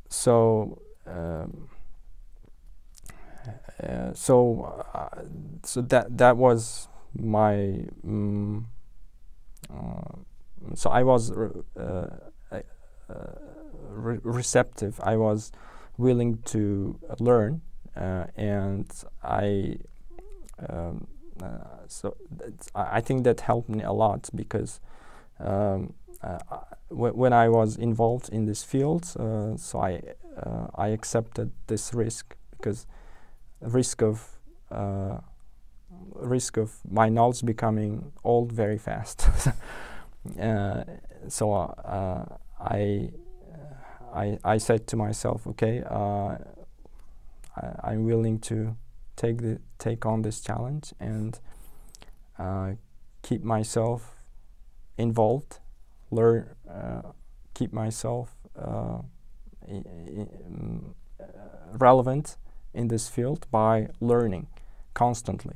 so 0.09 0.81
um, 1.07 1.69
uh, 3.83 4.13
so 4.13 4.83
uh, 4.93 5.21
so 5.63 5.81
that 5.81 6.17
that 6.17 6.37
was 6.37 6.87
my 7.13 7.85
um, 8.03 8.67
so 10.73 10.89
I 10.89 11.03
was 11.03 11.31
uh, 11.31 12.07
re 13.89 14.19
receptive. 14.23 14.99
I 15.03 15.17
was 15.17 15.51
willing 15.97 16.39
to 16.45 16.99
learn 17.19 17.61
and 17.95 18.91
I 19.23 19.77
um, 20.67 21.07
so 21.87 22.15
I 22.73 23.01
think 23.01 23.23
that 23.25 23.41
helped 23.41 23.69
me 23.69 23.83
a 23.83 23.91
lot 23.91 24.29
because 24.33 24.79
um, 25.39 25.93
uh, 26.04 26.04
when 26.89 27.33
I 27.33 27.49
was 27.49 27.77
involved 27.77 28.29
in 28.29 28.45
this 28.45 28.63
field, 28.63 29.13
uh, 29.19 29.57
so 29.57 29.79
I 29.79 30.01
uh, 30.37 30.67
I 30.75 30.87
accepted 30.89 31.51
this 31.67 31.93
risk 31.93 32.35
because 32.51 32.87
risk 33.61 34.01
of 34.01 34.29
risk 36.13 36.57
of 36.57 36.71
my 36.89 37.09
knowledge 37.09 37.45
becoming 37.45 38.11
old 38.23 38.51
very 38.51 38.77
fast. 38.77 39.27
so 41.27 41.51
I 42.59 43.09
I 44.13 44.39
I 44.43 44.57
said 44.57 44.87
to 44.87 44.95
myself, 44.95 45.47
okay, 45.47 45.83
I, 45.83 46.37
I'm 47.83 48.05
willing 48.05 48.39
to 48.39 48.75
take 49.15 49.41
the 49.41 49.59
take 49.77 50.05
on 50.05 50.21
this 50.21 50.41
challenge 50.41 50.93
and 50.99 51.39
uh, 52.37 52.71
keep 53.21 53.43
myself 53.43 54.17
involved 54.97 55.59
learn, 56.11 56.55
uh, 56.69 57.01
keep 57.53 57.73
myself 57.73 58.35
uh, 58.57 58.99
mm, 59.69 60.93
relevant 61.73 62.37
in 62.73 62.87
this 62.87 63.09
field 63.09 63.47
by 63.51 63.87
learning 63.99 64.47
constantly. 64.93 65.55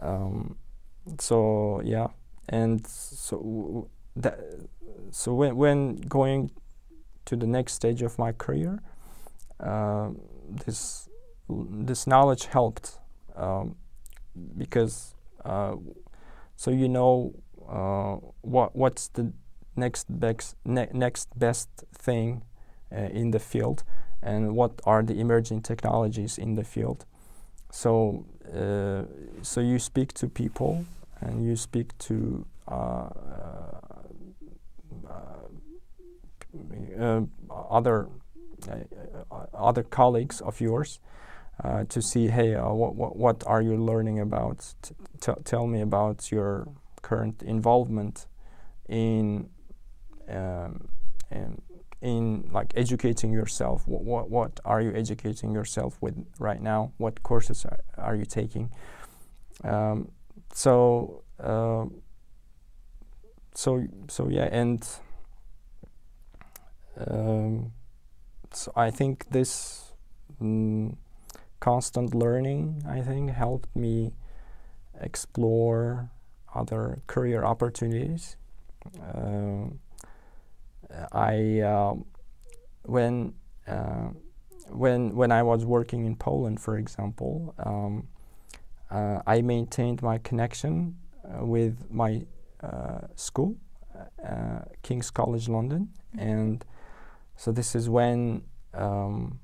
Um, 0.00 0.56
so 1.18 1.80
yeah, 1.84 2.08
and 2.48 2.86
so 2.86 3.88
that 4.16 4.38
so 5.10 5.34
when 5.34 5.56
when 5.56 5.96
going 5.96 6.50
to 7.26 7.36
the 7.36 7.46
next 7.46 7.74
stage 7.74 8.02
of 8.02 8.18
my 8.18 8.32
career, 8.32 8.82
uh, 9.60 10.10
this 10.66 11.08
this 11.48 12.06
knowledge 12.06 12.46
helped 12.46 12.98
um, 13.36 13.76
because 14.56 15.14
uh, 15.44 15.76
so 16.56 16.70
you 16.70 16.88
know 16.88 17.34
what 18.42 18.74
what's 18.76 19.08
the 19.08 19.32
next 19.76 20.06
best 20.08 20.56
ne 20.64 20.88
next 20.92 21.28
best 21.38 21.68
thing 21.92 22.42
uh, 22.92 22.96
in 22.96 23.30
the 23.30 23.38
field 23.38 23.82
and 24.22 24.54
what 24.54 24.80
are 24.84 25.02
the 25.02 25.18
emerging 25.18 25.60
technologies 25.62 26.38
in 26.38 26.54
the 26.54 26.64
field 26.64 27.04
so 27.70 28.24
uh, 28.54 29.02
so 29.42 29.60
you 29.60 29.78
speak 29.78 30.12
to 30.12 30.28
people 30.28 30.84
and 31.20 31.44
you 31.44 31.56
speak 31.56 31.96
to 31.98 32.46
uh, 32.68 33.08
uh, 36.98 37.20
other 37.70 38.08
other 39.52 39.82
colleagues 39.82 40.40
of 40.40 40.60
yours 40.60 41.00
uh, 41.62 41.84
to 41.84 42.02
see, 42.02 42.28
hey, 42.28 42.54
uh, 42.54 42.70
what, 42.70 42.96
what, 42.96 43.16
what 43.16 43.44
are 43.46 43.62
you 43.62 43.76
learning 43.76 44.18
about? 44.18 44.74
T 45.20 45.32
tell 45.44 45.66
me 45.66 45.80
about 45.80 46.32
your 46.32 46.68
current 47.08 47.42
involvement 47.42 48.26
in 48.88 49.48
um, 50.28 50.88
in, 52.00 52.50
like 52.52 52.72
educating 52.76 53.32
yourself. 53.32 53.88
What, 53.88 54.02
what, 54.04 54.30
what 54.30 54.60
are 54.64 54.80
you 54.80 54.92
educating 54.94 55.52
yourself 55.52 55.96
with 56.02 56.14
right 56.38 56.60
now? 56.60 56.92
What 56.98 57.22
courses 57.22 57.64
are, 57.64 57.80
are 57.96 58.14
you 58.14 58.26
taking? 58.26 58.70
Um, 59.62 60.10
so 60.52 61.22
uh, 61.38 61.86
so 63.54 63.86
so 64.08 64.28
yeah, 64.28 64.48
and 64.50 64.80
um, 67.06 67.72
so 68.52 68.72
I 68.76 68.90
think 68.90 69.26
this. 69.30 69.92
Mm, 70.42 70.96
constant 71.64 72.14
learning, 72.14 72.82
I 72.86 73.00
think, 73.00 73.30
helped 73.30 73.74
me 73.74 74.12
explore 75.00 76.10
other 76.54 77.02
career 77.06 77.44
opportunities. 77.44 78.36
Uh, 79.02 79.66
I 81.12 81.60
uh, 81.60 81.94
when 82.84 83.34
uh, 83.66 84.10
when 84.68 85.14
when 85.16 85.32
I 85.32 85.42
was 85.42 85.64
working 85.64 86.04
in 86.04 86.16
Poland, 86.16 86.60
for 86.60 86.76
example, 86.78 87.54
um, 87.58 88.08
uh, 88.90 89.20
I 89.26 89.42
maintained 89.42 90.02
my 90.02 90.18
connection 90.18 90.96
uh, 91.24 91.44
with 91.44 91.90
my 91.90 92.26
uh, 92.62 93.06
school, 93.16 93.56
King's 94.82 95.10
College 95.10 95.48
London, 95.48 95.88
and 96.18 96.64
so 97.36 97.52
this 97.52 97.74
is 97.74 97.88
when 97.88 98.42
um, 98.74 99.40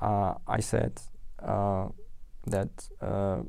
uh, 0.00 0.34
I 0.46 0.60
said 0.60 1.00
uh, 1.38 1.88
that 2.46 2.88
uh, 3.00 3.42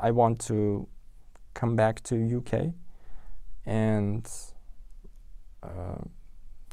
I 0.00 0.10
want 0.10 0.40
to 0.46 0.88
come 1.54 1.76
back 1.76 2.02
to 2.04 2.36
UK 2.38 2.74
and 3.64 4.28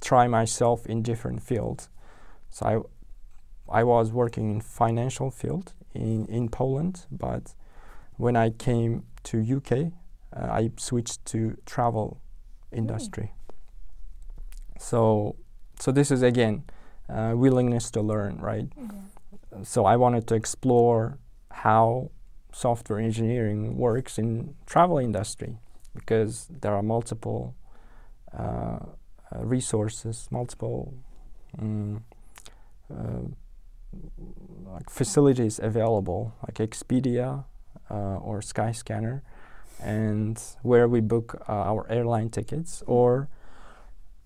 try 0.02 0.28
myself 0.28 0.86
in 0.86 1.02
different 1.04 1.42
fields. 1.44 1.90
So 2.50 2.94
I, 3.70 3.80
I 3.80 3.84
was 3.84 4.12
working 4.12 4.52
in 4.52 4.62
financial 4.62 5.30
field 5.32 5.74
in, 5.94 6.26
in 6.28 6.50
Poland, 6.50 7.06
but 7.12 7.54
when 8.18 8.36
I 8.36 8.50
came 8.50 9.04
to 9.24 9.58
UK, 9.58 9.94
uh, 10.36 10.52
I 10.52 10.72
switched 10.78 11.26
to 11.26 11.58
travel 11.66 12.22
industry. 12.72 13.34
Mm. 13.34 14.82
So, 14.82 15.36
so 15.80 15.92
this 15.92 16.12
is 16.12 16.22
again 16.22 16.64
uh, 17.10 17.34
willingness 17.36 17.92
to 17.92 18.02
learn, 18.02 18.40
right? 18.40 18.70
Mm-hmm. 18.70 19.64
So 19.64 19.86
I 19.86 19.96
wanted 19.96 20.28
to 20.28 20.36
explore 20.36 21.18
how 21.52 22.12
software 22.52 23.00
engineering 23.00 23.78
works 23.78 24.18
in 24.18 24.56
travel 24.66 24.98
industry 24.98 25.58
because 25.94 26.48
there 26.62 26.74
are 26.76 26.84
multiple 26.84 27.56
uh, 28.38 28.42
uh, 28.42 28.80
resources, 29.44 30.28
multiple 30.32 30.94
um, 31.60 32.04
like 34.66 34.90
facilities 34.90 35.60
available, 35.60 36.34
like 36.48 36.56
Expedia 36.56 37.46
uh, 37.90 38.18
or 38.18 38.40
Skyscanner, 38.42 39.22
and 39.82 40.42
where 40.62 40.88
we 40.88 41.00
book 41.00 41.42
our 41.48 41.86
airline 41.90 42.30
tickets 42.30 42.84
or 42.86 43.30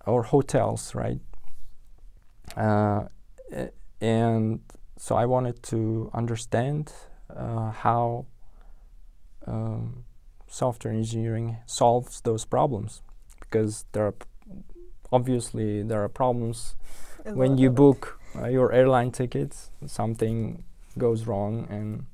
or 0.06 0.22
hotels, 0.22 0.94
right? 0.94 1.20
Uh, 2.56 3.04
and 4.00 4.60
so 4.98 5.16
I 5.16 5.24
wanted 5.26 5.62
to 5.64 6.10
understand 6.12 6.92
uh, 7.36 7.70
how 7.70 8.26
um, 9.46 10.04
software 10.48 10.94
engineering 10.94 11.58
solves 11.66 12.20
those 12.20 12.44
problems. 12.44 13.02
Because 13.40 13.84
there 13.92 14.06
are 14.06 14.14
obviously 15.12 15.82
there 15.82 16.02
are 16.02 16.08
problems 16.08 16.74
when 17.24 17.56
you 17.56 17.70
book 17.70 18.18
uh, 18.36 18.48
your 18.48 18.72
airline 18.72 19.10
tickets 19.12 19.70
something 19.86 20.64
goes 20.98 21.26
wrong 21.26 21.66
and 21.70 22.06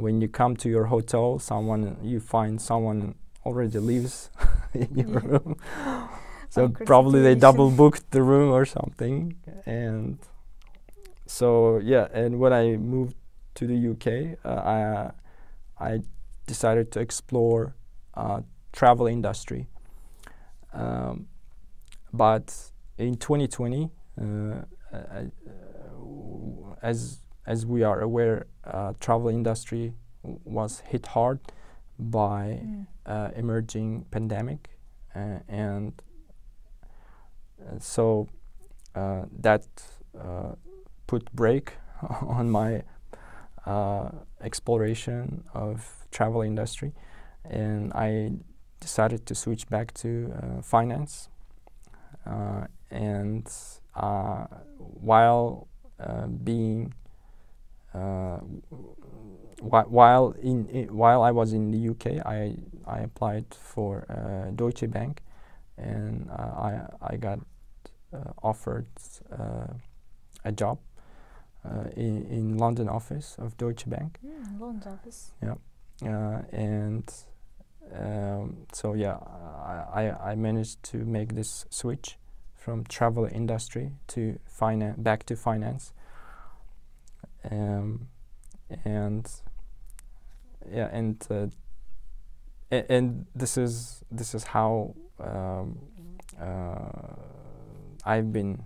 when 0.00 0.20
you 0.20 0.28
come 0.28 0.54
to 0.56 0.68
your 0.68 0.84
hotel 0.86 1.38
someone 1.38 1.96
you 2.02 2.20
find 2.20 2.60
someone 2.60 3.14
already 3.46 3.78
lives 3.78 4.30
in 4.74 4.88
your 4.94 5.20
room. 5.20 5.56
So 6.52 6.68
probably 6.68 7.22
they 7.22 7.36
double 7.36 7.70
booked 7.70 8.10
the 8.10 8.22
room 8.22 8.50
or 8.50 8.64
something 8.64 9.36
and 9.66 10.18
so 11.24 11.78
yeah 11.78 12.08
and 12.12 12.40
when 12.40 12.52
i 12.52 12.76
moved 12.76 13.14
to 13.60 13.66
the 13.66 13.78
uk 13.92 14.06
uh, 14.44 15.10
i 15.80 15.90
i 15.92 16.00
decided 16.46 16.90
to 16.90 17.00
explore 17.00 17.74
uh, 18.14 18.40
travel 18.72 19.06
industry 19.06 19.66
um, 20.72 21.26
but 22.12 22.72
in 22.98 23.16
2020 23.16 23.90
uh, 24.20 24.62
I, 24.92 24.96
uh, 25.18 26.74
as 26.82 27.18
as 27.46 27.66
we 27.66 27.82
are 27.82 28.00
aware, 28.00 28.46
uh, 28.64 28.92
travel 29.00 29.28
industry 29.28 29.94
was 30.22 30.80
hit 30.80 31.06
hard 31.06 31.40
by 31.98 32.60
Mm. 32.64 32.86
uh, 33.06 33.30
emerging 33.36 34.04
pandemic, 34.10 34.70
uh, 35.14 35.38
and 35.48 36.02
uh, 37.60 37.78
so 37.78 38.28
uh, 38.94 39.24
that 39.40 39.66
uh, 40.18 40.54
put 41.06 41.32
brake 41.32 41.72
on 42.22 42.50
my 42.50 42.76
uh, 42.76 42.82
exploration 44.40 45.44
of 45.54 46.06
travel 46.10 46.42
industry, 46.42 46.92
and 47.44 47.92
I 47.94 48.32
decided 48.80 49.26
to 49.26 49.34
switch 49.34 49.68
back 49.68 49.92
to 49.94 50.32
uh, 50.36 50.62
finance. 50.62 51.28
Uh, 52.26 52.66
and 52.90 53.50
uh, 53.94 54.46
while 54.76 55.68
uh, 55.98 56.26
being 56.26 56.94
uh, 57.94 58.38
whi- 59.60 59.88
while 59.88 60.34
in, 60.42 60.68
i 60.74 60.92
while 60.92 61.22
I 61.22 61.30
was 61.30 61.52
in 61.52 61.70
the 61.70 61.88
UK, 61.90 62.24
I 62.26 62.56
I 62.86 63.00
applied 63.00 63.46
for 63.54 64.06
uh, 64.08 64.50
Deutsche 64.54 64.90
Bank, 64.90 65.22
and 65.76 66.28
uh, 66.30 66.34
I 66.34 66.80
I 67.02 67.16
got 67.16 67.40
uh, 68.12 68.32
offered 68.42 68.86
uh, 69.32 69.74
a 70.44 70.52
job. 70.52 70.78
uh, 70.78 70.89
in 71.96 72.24
in 72.26 72.58
London 72.58 72.88
office 72.88 73.36
of 73.38 73.56
Deutsche 73.56 73.88
Bank, 73.88 74.18
Mm, 74.24 74.60
London 74.60 74.92
office. 74.92 75.32
uh, 76.02 76.42
and 76.52 77.04
um, 77.94 78.66
so 78.72 78.94
yeah, 78.94 79.16
I, 79.16 80.02
I 80.08 80.32
I 80.32 80.34
managed 80.36 80.82
to 80.92 80.98
make 81.04 81.34
this 81.34 81.66
switch 81.70 82.16
from 82.54 82.84
travel 82.84 83.26
industry 83.32 83.92
to 84.08 84.38
finance 84.46 84.96
back 84.98 85.24
to 85.26 85.36
finance. 85.36 85.92
Um, 87.50 88.08
and 88.84 89.26
yeah, 90.70 90.88
and 90.92 91.16
uh, 91.30 91.46
a- 92.70 92.92
and 92.92 93.26
this 93.34 93.56
is 93.58 94.02
this 94.10 94.34
is 94.34 94.44
how 94.44 94.94
um, 95.18 95.78
uh, 96.40 97.14
I've 98.04 98.32
been. 98.32 98.64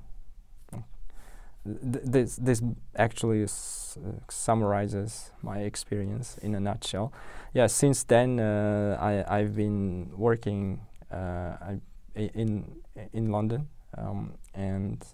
Th- 1.65 2.05
this 2.05 2.37
this 2.37 2.63
actually 2.97 3.43
s- 3.45 3.97
uh, 3.99 4.21
summarizes 4.29 5.33
my 5.43 5.59
experience 5.61 6.39
in 6.43 6.55
a 6.55 6.61
nutshell. 6.61 7.11
Yeah, 7.55 7.69
since 7.69 8.05
then 8.05 8.39
uh, 8.39 8.99
I 9.01 9.25
I've 9.41 9.55
been 9.57 10.11
working 10.17 10.81
uh, 11.11 11.57
I, 11.71 11.81
in 12.15 12.65
in 13.13 13.31
London 13.33 13.69
um, 13.97 14.35
and 14.55 15.05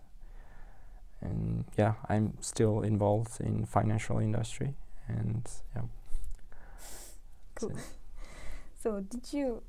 and 1.23 1.65
yeah 1.79 1.95
I'm 2.09 2.33
still 2.41 2.83
involved 2.83 3.41
in 3.41 3.65
financial 3.67 4.19
industry 4.19 4.75
and 5.09 5.49
yeah. 5.77 5.83
Cool. 7.55 7.73
So- 8.83 9.01
did 9.01 9.33
you 9.33 9.63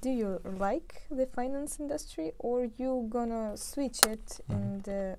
do 0.00 0.10
you 0.10 0.40
like 0.58 1.02
the 1.10 1.26
finance 1.26 1.78
industry 1.80 2.32
or 2.38 2.68
you 2.78 3.06
gonna 3.08 3.56
switch 3.56 4.02
it 4.04 4.40
in 4.48 4.56
Mhm. 4.56 4.82
the 4.84 5.16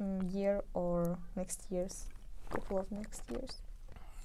mm, 0.00 0.32
year 0.34 0.62
or 0.74 1.18
next 1.36 1.66
years, 1.70 2.06
couple 2.50 2.78
of 2.78 2.90
next 2.90 3.22
years? 3.30 3.62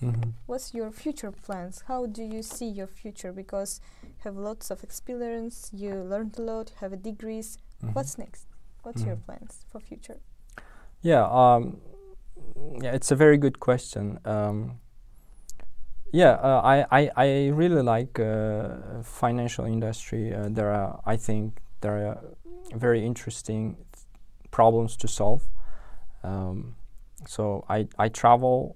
Mhm. 0.01 0.33
What's 0.47 0.73
your 0.73 0.91
future 0.91 1.31
plans? 1.31 1.83
How 1.87 2.05
do 2.05 2.23
you 2.23 2.43
see 2.43 2.67
your 2.67 2.87
future? 2.87 3.31
Because 3.31 3.79
you 4.03 4.09
have 4.23 4.35
lots 4.35 4.69
of 4.71 4.83
experience, 4.83 5.71
you 5.73 5.93
learned 6.03 6.37
a 6.37 6.41
lot, 6.41 6.69
you 6.71 6.75
have 6.79 6.93
a 6.93 6.97
degrees. 6.97 7.57
Mhm. 7.81 7.93
What's 7.95 8.17
next? 8.17 8.47
What's 8.83 9.03
your 9.05 9.15
Mhm. 9.15 9.25
plans 9.25 9.65
for 9.69 9.79
future? 9.79 10.19
Yeah, 11.01 11.23
um, 11.31 11.81
yeah, 12.81 12.93
it's 12.95 13.11
a 13.11 13.15
very 13.15 13.37
good 13.37 13.59
question. 13.59 14.19
Um, 14.25 14.79
yeah, 16.11 16.33
uh, 16.33 16.61
I, 16.63 16.85
I, 16.91 17.11
I 17.15 17.47
really 17.49 17.81
like 17.81 18.19
uh, 18.19 19.01
financial 19.03 19.65
industry. 19.65 20.33
Uh, 20.33 20.47
there 20.49 20.71
are, 20.71 20.99
I 21.05 21.17
think, 21.17 21.61
there 21.81 22.07
are 22.07 22.21
very 22.75 23.05
interesting 23.05 23.77
problems 24.51 24.95
to 24.97 25.07
solve. 25.07 25.49
Um, 26.23 26.75
so 27.27 27.65
I, 27.69 27.87
I 27.97 28.09
travel. 28.09 28.75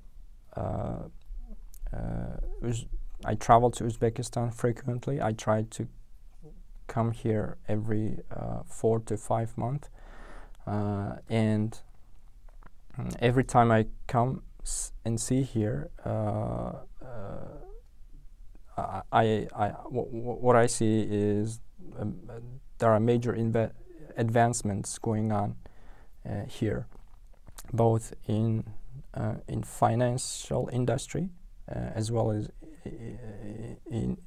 Uh, 0.56 1.10
uh, 1.94 2.38
I 3.26 3.36
travel 3.36 3.72
to 3.72 3.84
Uzbekistan 3.84 4.54
frequently. 4.54 5.22
I 5.22 5.32
try 5.32 5.64
to 5.64 5.88
come 6.88 7.12
here 7.12 7.58
every 7.68 8.20
uh, 8.36 8.62
four 8.66 9.00
to 9.02 9.18
five 9.18 9.58
months, 9.58 9.90
uh, 10.66 11.16
and 11.30 11.80
every 13.20 13.44
time 13.44 13.72
I 13.72 13.88
come 14.08 14.44
and 15.06 15.20
see 15.20 15.44
here, 15.44 15.90
uh, 16.06 16.74
uh, 18.78 19.02
I, 19.12 19.48
I, 19.56 19.70
what 19.90 20.56
I 20.56 20.68
see 20.68 21.08
is 21.10 21.60
um, 22.00 22.20
there 22.78 22.92
are 22.92 23.00
major 23.00 23.34
advancements 24.18 24.98
going 25.00 25.32
on 25.32 25.56
here, 26.48 26.88
both 27.74 28.14
in 28.28 28.64
uh, 29.14 29.36
in 29.48 29.64
financial 29.64 30.70
industry 30.72 31.30
uh, 31.70 31.92
as 31.96 32.12
well 32.12 32.32
as 32.32 32.50
in 33.90 34.18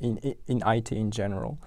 in 0.00 0.34
in 0.46 0.62
IT 0.66 0.92
in 0.92 1.10
general. 1.10 1.58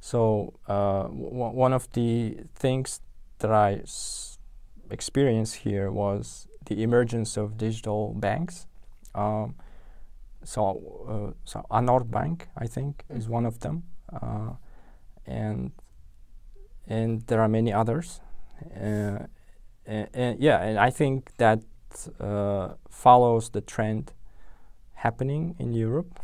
So 0.00 0.52
uh, 0.68 1.04
one 1.04 1.72
of 1.72 1.90
the 1.92 2.36
things 2.54 3.00
that 3.38 3.50
I 3.50 3.82
experienced 4.90 5.56
here 5.56 5.90
was 5.90 6.46
the 6.66 6.82
emergence 6.82 7.36
of 7.36 7.56
digital 7.56 8.14
banks. 8.14 8.66
Um, 9.14 9.54
so, 10.42 10.62
uh, 11.08 11.32
so 11.44 11.64
Anor 11.70 12.10
Bank, 12.10 12.48
I 12.56 12.66
think, 12.66 13.04
is 13.08 13.28
one 13.28 13.46
of 13.46 13.60
them, 13.60 13.84
uh, 14.12 14.52
and 15.26 15.72
and 16.86 17.26
there 17.26 17.40
are 17.40 17.48
many 17.48 17.72
others. 17.72 18.20
Uh, 18.76 19.26
and, 19.86 20.08
and 20.14 20.40
yeah, 20.40 20.62
and 20.62 20.78
I 20.78 20.90
think 20.90 21.36
that 21.36 21.60
uh, 22.20 22.74
follows 22.88 23.50
the 23.50 23.60
trend 23.60 24.12
happening 24.94 25.54
in 25.58 25.72
Europe. 25.72 26.18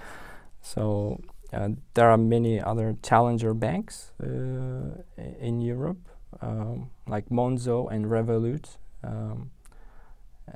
so 0.62 1.20
uh, 1.52 1.68
there 1.94 2.10
are 2.10 2.18
many 2.18 2.60
other 2.60 2.96
challenger 3.02 3.54
banks 3.54 4.12
uh, 4.22 5.02
in 5.40 5.60
Europe 5.60 6.08
um, 6.40 6.90
like 7.06 7.28
Monzo 7.28 7.90
and 7.90 8.06
Revolut. 8.06 8.76
Um, 9.02 9.50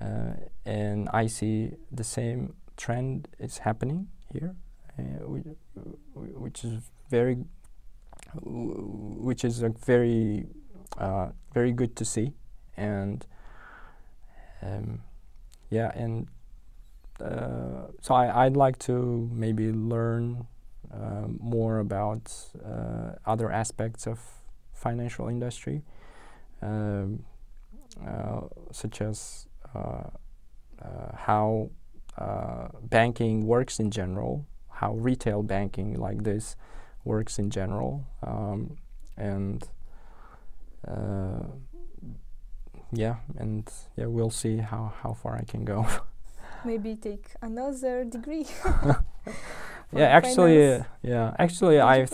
uh, 0.01 0.35
and 0.67 1.09
I 1.13 1.27
see 1.27 1.73
the 1.91 2.05
same 2.05 2.55
trend 2.77 3.29
is 3.39 3.59
happening 3.59 4.09
here, 4.33 4.55
uh, 4.99 5.03
whi- 5.25 5.57
whi- 6.15 6.37
which 6.37 6.65
is 6.65 6.91
very, 7.11 7.39
which 8.43 9.45
is 9.45 9.63
a 9.63 9.71
very, 9.71 10.47
uh, 10.97 11.29
very 11.53 11.73
good 11.73 11.95
to 11.97 12.05
see, 12.05 12.33
and 12.77 13.27
um, 14.63 15.03
yeah, 15.71 15.93
and 15.95 16.29
uh, 17.21 17.89
so 18.01 18.15
I, 18.15 18.45
I'd 18.45 18.57
like 18.57 18.79
to 18.81 19.29
maybe 19.33 19.73
learn 19.73 20.47
uh, 20.93 21.27
more 21.39 21.79
about 21.81 22.33
uh, 22.65 23.13
other 23.27 23.51
aspects 23.51 24.07
of 24.07 24.21
financial 24.73 25.29
industry, 25.29 25.83
um, 26.63 27.25
uh, 28.07 28.41
such 28.73 29.03
as 29.03 29.47
how 31.17 31.71
banking 32.85 33.47
works 33.47 33.79
in 33.79 33.91
general, 33.91 34.47
how 34.71 34.95
retail 34.95 35.43
banking 35.43 35.95
like 35.95 36.23
this 36.25 36.57
works 37.05 37.39
in 37.39 37.51
general, 37.51 38.07
um, 38.23 38.77
and 39.17 39.69
yeah, 42.93 43.17
and 43.37 43.71
yeah, 43.97 44.07
we'll 44.07 44.31
see 44.31 44.59
how, 44.59 44.93
how 45.03 45.13
far 45.13 45.37
I 45.37 45.45
can 45.45 45.65
go. 45.65 45.87
Maybe 46.65 46.97
take 46.97 47.31
another 47.41 48.05
degree. 48.05 48.47
yeah, 49.93 50.07
actually, 50.07 50.75
uh, 50.75 50.83
yeah, 51.03 51.35
actually, 51.39 51.81
I 51.81 52.07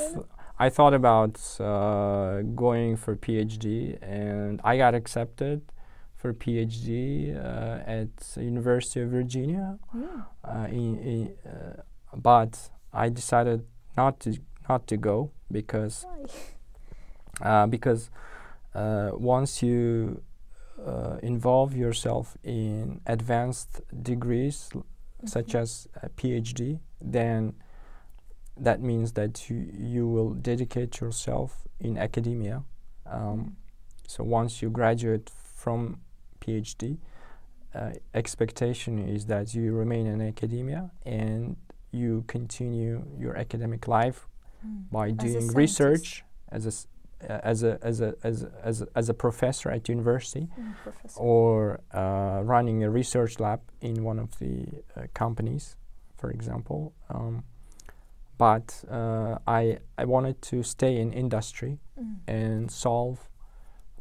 I 0.58 0.68
thought 0.70 0.94
about 0.94 1.40
uh, 1.60 2.42
going 2.54 2.96
for 2.96 3.16
PhD, 3.16 3.98
and 4.02 4.60
I 4.62 4.76
got 4.76 4.94
accepted 4.94 5.62
for 6.16 6.32
PhD 6.32 7.36
uh, 7.36 7.82
at 7.86 8.08
University 8.36 9.00
of 9.00 9.10
Virginia. 9.10 9.78
Mm. 9.94 10.26
Uh, 10.44 10.66
in, 10.68 10.98
in, 10.98 11.34
uh, 11.46 11.82
but 12.14 12.70
I 12.92 13.08
decided 13.08 13.64
not 13.96 14.20
to 14.20 14.38
not 14.68 14.86
to 14.86 14.96
go 14.96 15.32
because 15.50 16.06
uh, 17.42 17.66
because 17.66 18.10
uh, 18.74 19.10
once 19.14 19.62
you 19.62 20.22
uh, 20.84 21.18
involve 21.22 21.74
yourself 21.76 22.36
in 22.42 23.00
advanced 23.06 23.80
degrees 24.02 24.68
l- 24.74 24.84
such 25.24 25.52
Mhm. 25.54 25.60
as 25.62 25.88
a 26.02 26.08
PhD, 26.08 26.80
then 27.00 27.54
that 28.56 28.80
means 28.80 29.12
that 29.12 29.48
you, 29.48 29.56
you 29.72 30.06
will 30.08 30.34
dedicate 30.34 31.00
yourself 31.00 31.66
in 31.80 31.96
academia. 31.98 32.62
Um, 33.06 33.38
Mm. 33.38 33.52
so 34.06 34.24
once 34.24 34.62
you 34.62 34.70
graduate 34.70 35.30
from 35.30 36.00
PhD, 36.40 36.98
uh, 37.74 37.92
expectation 38.12 38.98
is 38.98 39.26
that 39.26 39.54
you 39.54 39.72
remain 39.72 40.06
in 40.06 40.20
academia 40.20 40.90
and 41.06 41.56
you 41.92 42.24
continue 42.26 43.04
your 43.18 43.36
academic 43.36 43.86
life 43.88 44.28
Mm. 44.66 44.90
by 44.90 45.08
As 45.08 45.14
doing 45.16 45.46
research 45.54 46.24
as 46.50 46.66
a 46.66 46.72
as 47.28 47.62
a 47.62 47.78
as 47.82 48.00
a 48.00 48.14
as 48.22 48.44
as 48.62 48.82
a 48.82 48.86
as 48.94 49.08
a 49.08 49.14
professor 49.14 49.70
at 49.70 49.88
university 49.88 50.48
Mm, 50.58 50.74
professor. 50.82 51.20
or 51.20 51.80
uh, 51.92 52.40
running 52.44 52.82
a 52.84 52.90
research 52.90 53.40
lab 53.40 53.60
in 53.80 54.04
one 54.04 54.18
of 54.22 54.38
the 54.38 54.66
uh, 54.96 55.02
companies, 55.14 55.76
for 56.16 56.30
example. 56.30 56.92
Um, 57.08 57.44
but 58.38 58.84
uh, 58.90 59.38
I 59.46 59.78
I 59.98 60.04
wanted 60.04 60.40
to 60.50 60.62
stay 60.62 60.96
in 61.00 61.12
industry 61.12 61.78
Mm. 61.98 62.16
and 62.26 62.70
solve 62.70 63.16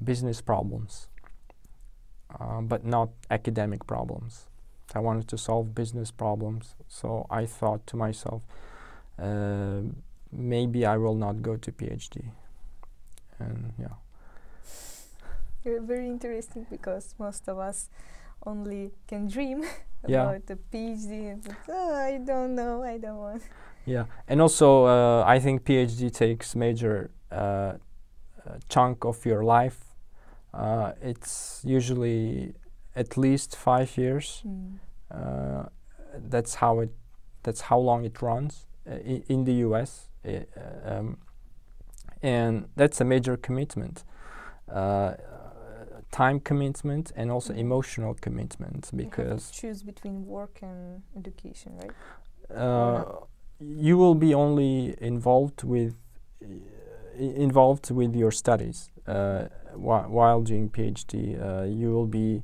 business 0.03 0.41
problems, 0.41 1.07
uh, 2.39 2.61
but 2.61 2.83
not 2.85 3.09
academic 3.29 3.85
problems. 3.85 4.47
I 4.95 4.99
wanted 4.99 5.27
to 5.27 5.37
solve 5.37 5.73
business 5.75 6.11
problems, 6.11 6.75
so 6.87 7.25
I 7.29 7.45
thought 7.45 7.85
to 7.87 7.97
myself, 7.97 8.41
uh, 9.19 9.81
maybe 10.31 10.85
I 10.85 10.97
will 10.97 11.15
not 11.15 11.41
go 11.41 11.55
to 11.57 11.71
PhD. 11.71 12.31
And 13.43 13.73
yeah, 13.79 13.95
You're 15.63 15.81
very 15.81 16.07
interesting 16.07 16.65
because 16.69 17.15
most 17.19 17.47
of 17.47 17.57
us 17.57 17.89
only 18.45 18.91
can 19.07 19.27
dream 19.27 19.63
Yeah. 20.07 20.23
about 20.23 20.45
the 20.47 20.57
PhD. 20.71 21.39
But, 21.43 21.55
oh, 21.69 21.93
I 21.95 22.17
don't 22.17 22.55
know. 22.55 22.83
I 22.83 22.97
don't 22.97 23.17
want. 23.17 23.43
yeah, 23.85 24.05
and 24.27 24.41
also 24.41 24.85
uh, 24.85 25.23
I 25.35 25.39
think 25.39 25.63
PhD 25.63 26.11
takes 26.11 26.55
major 26.55 27.09
uh, 27.31 27.35
uh, 27.35 27.77
chunk 28.69 29.05
of 29.05 29.25
your 29.25 29.43
life. 29.43 29.79
Uh, 30.53 30.91
it's 31.01 31.61
usually 31.63 32.53
at 32.95 33.17
least 33.17 33.55
five 33.55 33.97
years. 33.97 34.43
Mm. 34.45 34.79
Uh, 35.09 35.63
that's 36.29 36.55
how 36.55 36.81
it. 36.81 36.91
That's 37.43 37.61
how 37.61 37.79
long 37.79 38.05
it 38.05 38.21
runs 38.21 38.67
uh, 38.85 38.95
i- 38.95 39.23
in 39.29 39.45
the 39.45 39.53
U.S. 39.67 40.09
Um, 40.85 41.17
and 42.23 42.67
that's 42.75 43.01
a 43.01 43.05
major 43.05 43.37
commitment, 43.37 44.03
uh, 44.71 45.13
time 46.11 46.39
commitment, 46.39 47.11
and 47.15 47.31
also 47.31 47.53
Mhm. 47.53 47.59
emotional 47.59 48.13
commitment 48.15 48.89
You 48.93 48.99
have 49.03 49.11
to 49.11 49.19
because 49.19 49.51
choose 49.51 49.83
between 49.83 50.25
work 50.25 50.59
and 50.61 51.03
education, 51.15 51.77
right? 51.77 51.91
uh, 52.55 53.03
you 53.59 53.97
will 53.97 54.15
be 54.15 54.33
only 54.33 54.95
involved 55.01 55.63
with 55.63 55.93
involved 57.15 57.91
with 57.91 58.15
your 58.15 58.31
studies 58.31 58.89
uh, 59.07 59.45
whi- 59.75 60.07
while 60.07 60.41
doing 60.41 60.69
PhD. 60.69 61.13
Uh, 61.39 61.63
you 61.65 61.91
will 61.93 62.07
be 62.07 62.41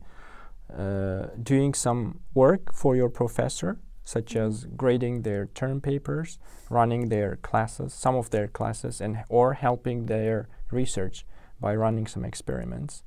uh, 0.77 1.27
doing 1.41 1.73
some 1.73 2.19
work 2.33 2.71
for 2.73 2.95
your 2.95 3.09
professor, 3.09 3.77
such 4.09 4.35
as 4.35 4.65
grading 4.75 5.21
their 5.21 5.45
term 5.53 5.79
papers, 5.79 6.39
running 6.69 7.09
their 7.09 7.35
classes, 7.35 7.93
some 7.93 8.15
of 8.15 8.31
their 8.31 8.47
classes, 8.47 8.99
and 9.01 9.23
or 9.29 9.53
helping 9.53 10.07
their 10.07 10.49
research 10.71 11.25
by 11.61 11.75
running 11.75 12.07
some 12.07 12.25
experiments. 12.25 13.03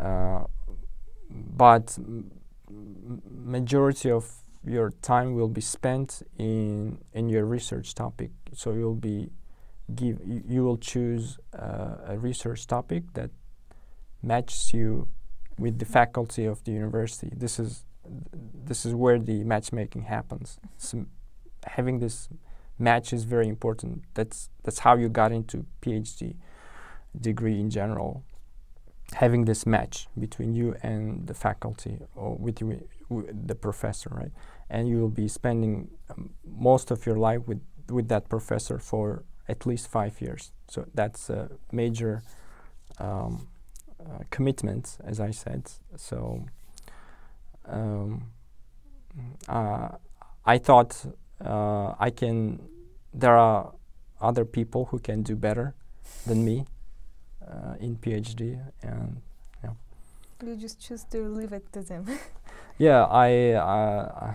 Uh, 0.00 0.42
but 1.30 1.96
majority 3.30 4.10
of 4.10 4.24
your 4.64 4.90
time 5.02 5.34
will 5.34 5.52
be 5.60 5.60
spent 5.60 6.22
in 6.36 6.98
in 7.12 7.28
your 7.28 7.44
research 7.44 7.94
topic. 7.94 8.30
So 8.52 8.72
you'll 8.72 9.02
be 9.10 9.30
give 9.94 10.18
you, 10.26 10.42
you 10.54 10.64
will 10.64 10.80
choose 10.92 11.38
uh, 11.56 12.12
a 12.12 12.18
research 12.18 12.66
topic 12.66 13.02
that 13.14 13.30
matches 14.20 14.74
you 14.74 15.06
with 15.58 15.78
the 15.78 15.88
faculty 15.98 16.44
of 16.44 16.64
the 16.64 16.72
university. 16.72 17.30
This 17.44 17.58
is 17.60 17.84
this 18.64 18.84
is 18.84 18.94
where 18.94 19.18
the 19.18 19.44
matchmaking 19.44 20.02
happens. 20.02 20.58
So 20.76 21.06
having 21.64 21.98
this 21.98 22.28
match 22.78 23.12
is 23.12 23.24
very 23.24 23.48
important. 23.48 24.04
That's 24.14 24.50
that's 24.62 24.80
how 24.80 24.96
you 24.96 25.08
got 25.08 25.32
into 25.32 25.66
PhD 25.82 26.36
degree 27.18 27.58
in 27.60 27.70
general. 27.70 28.24
Having 29.14 29.46
this 29.46 29.66
match 29.66 30.06
between 30.18 30.54
you 30.54 30.76
and 30.82 31.26
the 31.26 31.34
faculty 31.34 31.98
or 32.14 32.36
with 32.36 32.60
you, 32.60 32.86
the 33.10 33.54
professor, 33.54 34.10
right? 34.12 34.32
And 34.68 34.86
you 34.86 34.98
will 35.00 35.08
be 35.08 35.28
spending 35.28 35.88
um, 36.10 36.30
most 36.44 36.90
of 36.90 37.06
your 37.06 37.16
life 37.16 37.46
with 37.46 37.60
with 37.88 38.08
that 38.08 38.28
professor 38.28 38.78
for 38.78 39.24
at 39.48 39.64
least 39.64 39.88
five 39.88 40.20
years. 40.20 40.52
So 40.68 40.84
that's 40.94 41.30
a 41.30 41.48
major 41.72 42.22
um, 42.98 43.48
uh, 43.98 44.24
commitment, 44.30 44.98
as 45.02 45.20
I 45.20 45.30
said. 45.30 45.70
So 45.96 46.44
um, 47.68 48.30
uh, 49.48 49.88
I 50.44 50.58
thought 50.58 51.04
uh, 51.44 51.94
I 51.98 52.10
can. 52.10 52.60
There 53.12 53.36
are 53.36 53.72
other 54.20 54.44
people 54.44 54.86
who 54.86 54.98
can 54.98 55.22
do 55.22 55.36
better 55.36 55.74
than 56.26 56.44
me 56.44 56.66
uh, 57.46 57.74
in 57.80 57.96
PhD, 57.96 58.60
and 58.82 59.20
yeah. 59.62 59.70
You 60.44 60.56
just 60.56 60.80
choose 60.80 61.04
to 61.04 61.28
leave 61.28 61.52
it 61.52 61.72
to 61.72 61.82
them. 61.82 62.06
yeah, 62.78 63.04
I 63.04 63.52
uh, 63.52 64.34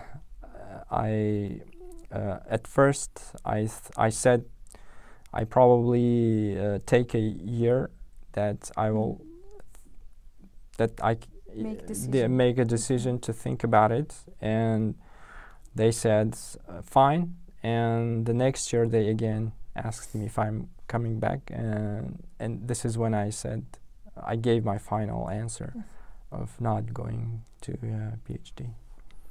I 0.90 1.60
uh, 2.12 2.38
at 2.48 2.66
first 2.66 3.10
I 3.44 3.60
th- 3.60 3.92
I 3.96 4.10
said 4.10 4.44
I 5.32 5.44
probably 5.44 6.58
uh, 6.58 6.78
take 6.86 7.14
a 7.14 7.20
year 7.20 7.90
that 8.32 8.70
I 8.76 8.90
will 8.90 9.20
that 10.78 10.92
I 11.02 11.16
Make 11.62 11.86
decision. 11.86 12.10
de- 12.12 12.28
make 12.28 12.58
a 12.58 12.64
decision 12.64 13.18
to 13.20 13.32
think 13.32 13.64
about 13.64 13.92
it, 13.92 14.14
and 14.40 14.94
they 15.74 15.90
said 15.92 16.36
uh, 16.68 16.82
fine. 16.82 17.34
And 17.62 18.26
the 18.26 18.34
next 18.34 18.72
year 18.72 18.86
they 18.88 19.08
again 19.08 19.52
asked 19.74 20.14
me 20.14 20.26
if 20.26 20.38
I'm 20.38 20.68
coming 20.88 21.18
back, 21.20 21.50
and 21.50 22.22
and 22.38 22.68
this 22.68 22.84
is 22.84 22.96
when 22.98 23.14
I 23.14 23.30
said 23.30 23.64
I 24.22 24.36
gave 24.36 24.64
my 24.64 24.78
final 24.78 25.28
answer 25.30 25.72
Mm. 25.76 25.84
of 26.30 26.60
not 26.60 26.92
going 26.92 27.42
to 27.62 27.72
uh, 27.72 28.16
PhD. 28.28 28.70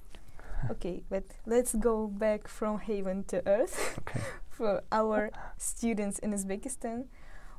okay, 0.72 1.04
but 1.10 1.24
let's 1.46 1.74
go 1.76 2.08
back 2.08 2.48
from 2.48 2.80
Haven 2.80 3.24
to 3.26 3.42
Earth 3.46 3.98
Okay. 4.00 4.22
for 4.50 4.82
our 4.92 5.30
students 5.58 6.20
in 6.20 6.32
Uzbekistan. 6.34 7.06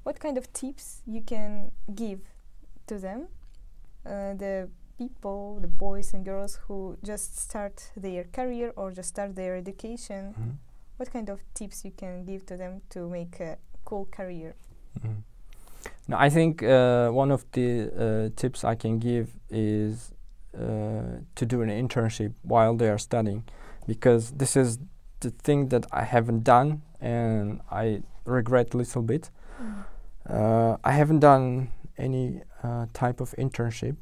What 0.04 0.20
kind 0.20 0.36
of 0.38 0.52
tips 0.52 1.02
you 1.06 1.22
can 1.22 1.70
give 1.94 2.20
to 2.86 2.98
them, 2.98 3.28
uh, 4.06 4.34
the 4.34 4.68
people, 4.98 5.58
the 5.60 5.68
boys 5.68 6.14
and 6.14 6.24
girls 6.24 6.60
who 6.66 6.96
just 7.02 7.38
start 7.38 7.90
their 7.96 8.24
career 8.24 8.72
or 8.76 8.92
just 8.92 9.08
start 9.08 9.34
their 9.34 9.56
education? 9.56 10.34
Mhm. 10.38 10.56
What 10.96 11.10
kind 11.12 11.28
of 11.28 11.40
tips 11.54 11.84
you 11.84 11.90
can 11.96 12.24
give 12.24 12.46
to 12.46 12.56
them 12.56 12.80
to 12.90 13.08
make 13.08 13.40
a 13.40 13.56
cool 13.84 14.06
career? 14.10 14.54
Mhm. 15.00 15.22
No, 16.08 16.16
I 16.18 16.30
think 16.30 16.62
uh, 16.62 17.10
one 17.10 17.32
of 17.32 17.44
the 17.52 17.90
uh, 17.90 18.30
tips 18.36 18.64
I 18.64 18.74
can 18.76 18.98
give 18.98 19.26
is 19.50 20.12
uh, 20.54 21.20
to 21.34 21.46
do 21.46 21.62
an 21.62 21.68
internship 21.68 22.32
while 22.42 22.76
they 22.76 22.88
are 22.88 22.98
studying, 22.98 23.42
because 23.86 24.32
this 24.36 24.56
is 24.56 24.78
the 25.20 25.30
thing 25.30 25.68
that 25.70 25.86
I 25.90 26.04
haven't 26.04 26.44
done 26.44 26.82
and 27.00 27.60
I 27.72 28.02
regret 28.24 28.74
a 28.74 28.76
little 28.76 29.02
bit. 29.02 29.30
Uh, 30.28 30.76
I 30.84 30.92
haven't 30.92 31.20
done 31.20 31.68
any 31.98 32.42
uh, 32.62 32.86
type 32.92 33.20
of 33.20 33.34
internship, 33.38 33.96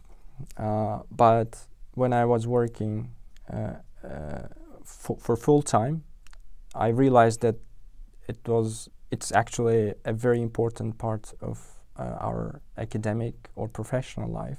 uh, 0.57 1.01
but 1.11 1.67
when 1.95 2.13
I 2.13 2.25
was 2.25 2.47
working 2.47 3.11
uh, 3.53 3.75
uh, 4.05 4.49
for 4.85 5.37
full 5.37 5.63
time, 5.63 6.05
I 6.75 6.89
realized 6.89 7.41
that 7.41 7.57
it 8.29 8.39
was 8.47 8.89
it's 9.11 9.31
actually 9.33 9.95
a 10.05 10.13
very 10.13 10.41
important 10.41 10.97
part 10.99 11.35
of 11.41 11.59
our 11.99 12.61
academic 12.79 13.35
or 13.55 13.69
professional 13.69 14.31
life. 14.31 14.59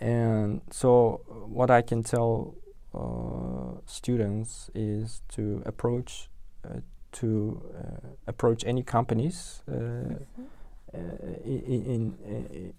And 0.00 0.60
so, 0.70 1.20
what 1.48 1.70
I 1.70 1.82
can 1.82 2.02
tell 2.02 2.54
uh, 2.94 3.80
students 3.86 4.70
is 4.74 5.22
to 5.28 5.62
approach 5.66 6.28
uh, 6.64 6.80
to 7.12 7.62
uh, 7.74 8.08
approach 8.26 8.64
any 8.66 8.82
companies 8.82 9.62
uh, 9.68 9.72
Mhm. 9.72 10.46
Uh, 10.94 10.98
in, 11.44 12.14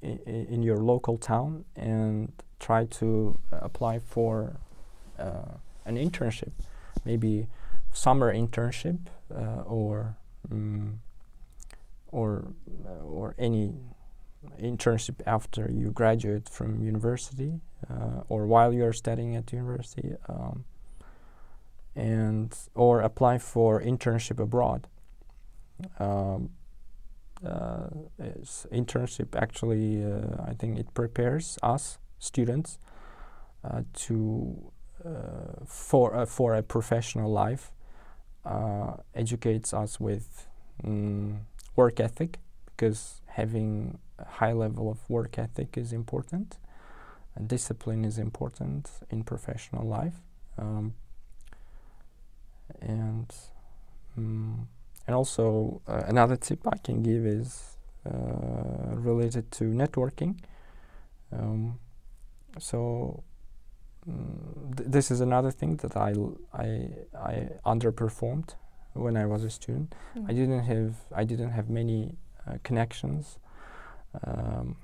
i- 0.03 0.07
i- 0.07 0.47
in 0.53 0.63
your 0.63 0.77
local 0.77 1.17
town 1.17 1.65
and 1.75 2.31
try 2.59 2.85
to 2.85 3.37
apply 3.51 3.99
for 3.99 4.57
uh, 5.17 5.53
an 5.85 5.95
internship, 5.97 6.51
maybe 7.05 7.47
summer 7.91 8.33
internship 8.33 8.99
uh, 9.33 9.61
or 9.65 10.15
mm, 10.51 10.95
or 12.11 12.47
or 13.03 13.35
any 13.37 13.73
internship 14.61 15.15
after 15.25 15.69
you 15.71 15.91
graduate 15.91 16.47
from 16.49 16.81
university 16.81 17.59
uh, 17.89 18.21
or 18.29 18.45
while 18.47 18.71
you're 18.73 18.93
studying 18.93 19.35
at 19.35 19.51
university 19.51 20.15
um, 20.27 20.63
and 21.95 22.55
or 22.75 23.01
apply 23.01 23.37
for 23.37 23.81
internship 23.81 24.39
abroad. 24.39 24.87
Um, 25.99 26.49
internship 28.71 29.35
actually 29.35 30.03
uh, 30.03 30.43
I 30.45 30.53
think 30.53 30.77
it 30.77 30.93
prepares 30.93 31.57
us 31.63 31.97
students 32.19 32.77
uh, 33.63 33.81
to 33.93 34.71
uh, 35.05 35.65
for 35.65 36.15
uh, 36.15 36.25
for 36.25 36.55
a 36.55 36.63
professional 36.63 37.31
life 37.31 37.71
uh, 38.45 38.93
educates 39.15 39.73
us 39.73 39.99
with 39.99 40.47
mm, 40.83 41.39
work 41.75 41.99
ethic 41.99 42.39
because 42.65 43.21
having 43.27 43.97
a 44.17 44.25
high 44.25 44.53
level 44.53 44.89
of 44.89 45.09
work 45.09 45.37
ethic 45.37 45.77
is 45.77 45.93
important 45.93 46.57
discipline 47.47 48.03
is 48.03 48.17
important 48.17 48.89
in 49.09 49.23
professional 49.23 49.87
life 49.87 50.21
um, 50.57 50.93
and 52.81 53.33
mm, 54.19 54.65
and 55.07 55.15
also 55.15 55.81
uh, 55.87 56.03
another 56.05 56.35
tip 56.35 56.67
I 56.67 56.77
can 56.77 57.01
give 57.01 57.25
is 57.25 57.77
uh, 57.77 57.78
related 58.05 59.51
to 59.51 59.63
networking 59.65 60.35
um, 61.31 61.79
so 62.57 63.23
mm, 64.09 64.77
th- 64.77 64.89
this 64.89 65.11
is 65.11 65.21
another 65.21 65.51
thing 65.51 65.75
that 65.77 65.95
I, 65.95 66.11
l- 66.11 66.37
I, 66.53 66.89
I 67.15 67.49
underperformed 67.65 68.55
when 68.93 69.15
I 69.15 69.25
was 69.25 69.43
a 69.43 69.49
student. 69.49 69.93
I 70.15 70.31
Mm. 70.31 70.35
didn't 70.35 70.63
have 70.63 70.95
I 71.15 71.23
didn't 71.23 71.51
have 71.51 71.69
many 71.69 72.17
uh, 72.47 72.57
connections. 72.63 73.37
Um, 74.25 74.75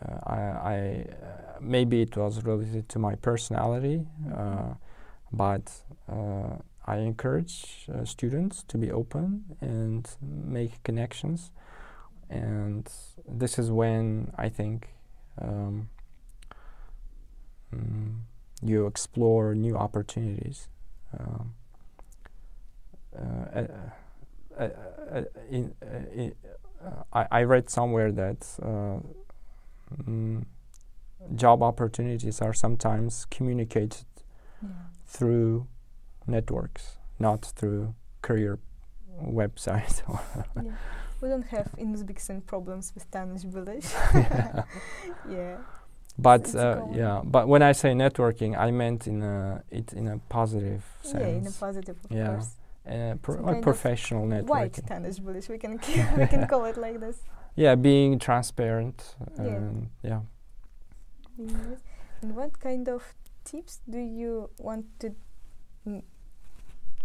uh, 0.00 0.18
I, 0.26 0.38
I 0.74 1.06
uh, 1.10 1.58
maybe 1.60 2.02
it 2.02 2.16
was 2.16 2.44
related 2.44 2.88
to 2.90 2.98
my 2.98 3.14
personality, 3.16 4.06
uh, 4.34 4.74
but 5.32 5.72
uh, 6.08 6.56
I 6.86 6.98
encourage 6.98 7.88
uh, 7.92 8.04
students 8.04 8.62
to 8.68 8.78
be 8.78 8.90
open 8.92 9.44
and 9.60 10.08
make 10.22 10.82
connections, 10.84 11.50
and 12.30 12.90
this 13.28 13.58
is 13.58 13.70
when 13.70 14.32
I 14.36 14.48
think 14.48 14.88
um, 15.40 15.88
mm, 17.74 18.20
you 18.62 18.86
explore 18.86 19.54
new 19.54 19.76
opportunities. 19.76 20.68
Um, 21.18 21.54
uh, 23.16 23.20
uh, 23.22 23.66
uh, 24.58 24.68
uh, 25.14 25.22
in, 25.50 25.74
uh, 25.82 25.86
i- 26.22 26.32
uh, 27.12 27.24
I, 27.30 27.40
read 27.42 27.70
somewhere 27.70 28.12
that 28.12 28.46
uh, 28.62 28.98
mm, 30.02 30.44
job 31.34 31.62
opportunities 31.62 32.40
are 32.42 32.52
sometimes 32.52 33.24
communicated 33.30 34.04
Yeah. 34.62 34.68
through 35.06 35.66
networks, 36.26 36.98
not 37.18 37.44
through 37.44 37.94
career 38.22 38.58
websites. 39.22 40.02
yeah. 40.56 40.72
We 41.26 41.30
don't 41.32 41.46
have 41.46 41.68
in 41.76 41.92
Uzbekistan 41.92 42.46
problems 42.46 42.92
with 42.94 43.10
Tanush 43.10 43.44
Bilish. 43.44 43.88
Yeah. 45.28 45.56
but 46.16 46.54
uh, 46.54 46.84
yeah, 46.92 47.20
but 47.24 47.48
when 47.48 47.62
I 47.62 47.72
say 47.72 47.90
networking, 47.94 48.56
I 48.56 48.70
meant 48.70 49.08
in 49.08 49.22
a 49.22 49.60
it 49.70 49.92
in 49.92 50.06
a 50.06 50.18
positive 50.28 50.84
sense. 51.02 51.20
Yeah, 51.22 51.38
in 51.40 51.46
a 51.48 51.50
positive, 51.50 51.96
of 52.04 52.10
Yeah. 52.16 52.28
course. 52.28 52.50
uh, 52.86 53.14
pro- 53.22 53.42
like 53.42 53.62
professional 53.62 54.22
White 54.28 54.44
networking. 54.46 54.86
Tanush 54.88 55.20
Bilish, 55.20 55.48
we 55.48 55.58
can 55.58 55.72
we 56.20 56.26
can 56.28 56.46
call 56.46 56.64
it 56.66 56.76
like 56.76 57.00
this. 57.00 57.18
Yeah, 57.56 57.74
being 57.74 58.20
transparent. 58.20 59.16
Yeah. 59.36 59.42
And 59.56 59.88
yeah. 60.08 60.20
And 62.22 62.36
what 62.36 62.60
kind 62.60 62.88
of 62.88 63.02
tips 63.44 63.80
do 63.90 63.98
you 63.98 64.50
want 64.60 64.84
to 65.00 65.08
mm, 65.88 66.02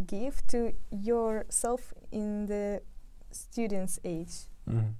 give 0.05 0.45
to 0.47 0.73
yourself 0.91 1.93
in 2.11 2.45
the 2.45 2.81
student's 3.31 3.99
age? 4.03 4.47
Mhm. 4.67 4.93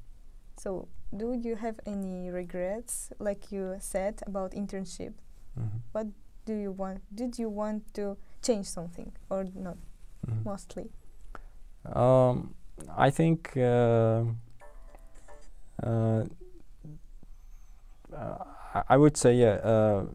So, 0.58 0.88
do 1.16 1.34
you 1.34 1.56
have 1.56 1.80
any 1.86 2.30
regrets, 2.32 3.12
like 3.20 3.52
you 3.52 3.76
said 3.80 4.22
about 4.28 4.52
internship? 4.54 5.14
Mhm. 5.58 6.12
Do 6.46 6.54
you 6.56 6.72
want? 6.72 7.02
Did 7.16 7.38
you 7.38 7.50
want 7.50 7.94
to 7.94 8.18
change 8.42 8.66
something 8.66 9.12
or 9.30 9.44
not? 9.56 9.78
Mhm. 10.28 10.44
Mostly. 10.46 10.90
Um, 11.86 12.56
I 12.98 13.12
think 13.12 13.56
uh, 13.58 14.26
uh, 15.84 16.26
uh, 18.14 18.44
I- 18.88 18.98
would 18.98 19.18
say 19.18 19.36
yeah, 19.36 19.60
uh, 19.64 20.06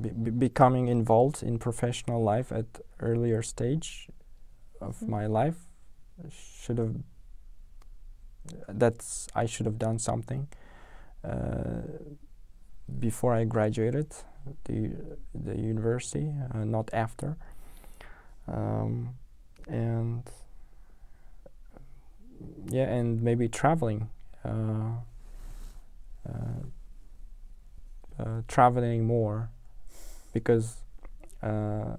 be- 0.00 0.10
be- 0.10 0.30
becoming 0.30 0.88
involved 0.88 1.42
in 1.42 1.58
professional 1.58 2.22
life 2.22 2.52
at 2.52 2.80
earlier 3.00 3.42
stage 3.42 4.08
of 4.80 5.00
Mhm. 5.00 5.08
my 5.08 5.26
life 5.26 5.67
should 6.30 6.78
have 6.78 6.94
that's 8.68 9.28
I 9.34 9.46
should 9.46 9.66
have 9.66 9.78
done 9.78 9.98
something 9.98 10.48
uh, 11.24 11.82
before 12.98 13.34
I 13.34 13.44
graduated 13.44 14.14
the 14.64 14.90
the 15.34 15.56
university, 15.56 16.32
uh, 16.54 16.64
not 16.64 16.90
after. 16.92 17.36
Um, 18.46 19.14
and 19.68 20.22
yeah, 22.70 22.84
and 22.84 23.22
maybe 23.22 23.48
traveling, 23.48 24.08
uh, 24.44 25.00
uh, 26.28 26.62
uh, 28.18 28.42
traveling 28.46 29.06
more, 29.06 29.50
because 30.32 30.76
uh, 31.42 31.96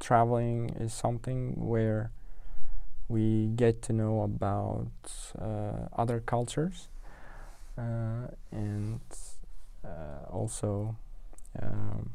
traveling 0.00 0.70
is 0.80 0.92
something 0.92 1.54
where 1.56 2.10
we 3.08 3.46
get 3.56 3.82
to 3.82 3.92
know 3.92 4.22
about 4.22 4.88
uh, 5.40 5.88
other 5.96 6.20
cultures 6.20 6.88
uh, 7.78 8.28
and 8.52 9.00
uh, 9.84 10.26
also 10.30 10.96
um, 11.60 12.10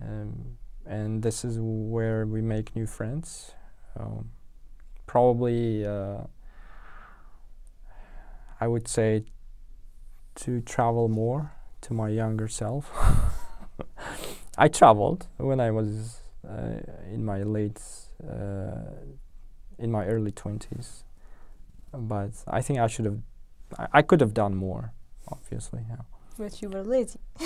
um, 0.00 0.56
and 0.86 1.22
this 1.22 1.44
is 1.44 1.58
where 1.60 2.26
we 2.26 2.42
make 2.42 2.74
new 2.76 2.86
friends. 2.86 3.52
Um, 3.98 4.30
probably 5.06 5.86
uh, 5.86 6.22
I 8.60 8.66
would 8.66 8.88
say 8.88 9.24
to 10.36 10.60
travel 10.60 11.08
more 11.08 11.52
to 11.82 11.94
my 11.94 12.08
younger 12.08 12.48
self 12.48 12.90
I 14.56 14.68
traveled 14.68 15.26
when 15.38 15.60
I 15.60 15.70
was 15.70 16.20
uh, 16.48 16.80
in 17.12 17.24
my 17.24 17.42
late 17.42 17.80
uh, 18.22 18.92
in 19.78 19.90
my 19.90 20.04
early 20.06 20.30
20s 20.32 21.02
but 21.92 22.30
I 22.46 22.60
think 22.62 22.78
I 22.78 22.86
should 22.86 23.04
have 23.06 23.18
I, 23.78 23.86
I 23.98 24.02
could 24.02 24.20
have 24.20 24.34
done 24.34 24.54
more 24.54 24.92
obviously 25.28 25.80
yeah 25.88 26.02
But 26.38 26.60
you 26.62 26.68
were 26.70 26.82
lazy. 26.84 27.20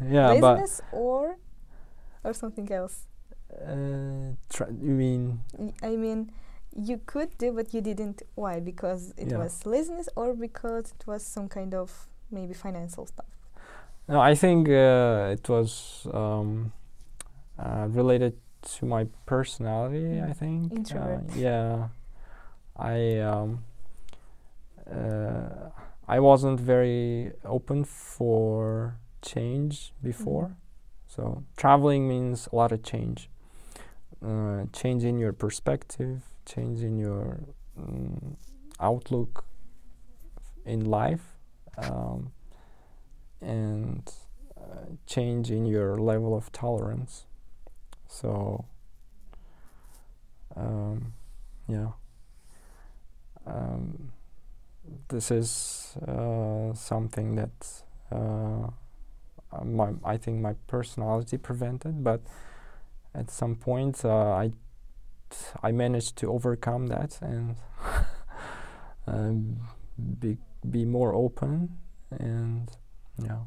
yeah 0.00 0.34
but 0.40 0.56
Laziness 0.58 0.80
or 0.92 1.36
or 2.24 2.32
something 2.32 2.70
else. 2.72 3.06
uh, 3.52 4.34
you 4.82 4.94
mean 5.04 5.40
I 5.82 5.96
mean, 5.96 6.30
you 6.76 7.00
could 7.06 7.30
do, 7.38 7.52
but 7.52 7.72
you 7.74 7.80
didn't. 7.80 8.22
Why? 8.34 8.60
Because 8.60 9.12
it 9.16 9.28
Yeah. 9.30 9.38
was 9.38 9.64
laziness, 9.66 10.08
or 10.16 10.34
because 10.34 10.92
it 10.98 11.06
was 11.06 11.22
some 11.24 11.48
kind 11.48 11.74
of 11.74 12.08
maybe 12.30 12.54
financial 12.54 13.06
stuff. 13.06 13.26
No, 14.08 14.20
I 14.20 14.34
think 14.34 14.68
uh, 14.68 15.30
it 15.32 15.48
was 15.48 16.06
um, 16.12 16.72
uh, 17.58 17.86
related 17.90 18.34
to 18.78 18.86
my 18.86 19.06
personality. 19.26 20.20
I 20.20 20.32
Mm. 20.32 20.36
think. 20.38 20.72
Uh, 20.94 21.18
yeah, 21.36 21.88
I 22.76 23.18
um, 23.20 23.64
uh, 24.90 25.70
I 26.06 26.20
wasn't 26.20 26.60
very 26.60 27.32
open 27.44 27.84
for 27.84 28.96
change 29.22 29.92
before, 30.02 30.48
Mhm. 30.48 30.56
so 31.06 31.42
traveling 31.56 32.06
means 32.08 32.48
a 32.52 32.56
lot 32.56 32.72
of 32.72 32.82
change. 32.82 33.30
Uh, 34.22 34.64
change 34.72 35.04
in 35.04 35.18
your 35.18 35.32
perspective, 35.32 36.22
change 36.44 36.82
in 36.82 36.98
your 36.98 37.40
mm, 37.78 38.36
outlook 38.80 39.44
in 40.66 40.84
life. 40.84 41.36
Um, 41.78 42.32
and 43.44 44.10
uh, 44.56 44.96
change 45.06 45.50
in 45.50 45.66
your 45.66 45.98
level 45.98 46.36
of 46.36 46.50
tolerance. 46.52 47.26
So, 48.08 48.64
um, 50.56 51.12
yeah, 51.68 51.88
um, 53.46 54.12
this 55.08 55.30
is 55.30 55.96
uh, 56.06 56.72
something 56.74 57.34
that 57.36 57.82
uh, 58.12 58.68
uh, 59.52 59.64
my 59.64 59.92
I 60.04 60.16
think 60.16 60.40
my 60.40 60.54
personality 60.66 61.36
prevented, 61.38 62.02
but 62.04 62.20
at 63.14 63.30
some 63.30 63.56
point 63.56 64.04
uh, 64.04 64.30
I 64.30 64.52
I 65.62 65.72
managed 65.72 66.16
to 66.16 66.30
overcome 66.30 66.88
that 66.88 67.18
and 67.20 67.56
um, 69.06 69.56
be 70.20 70.38
be 70.68 70.84
more 70.84 71.14
open 71.14 71.78
and 72.10 72.70
yeah 73.18 73.40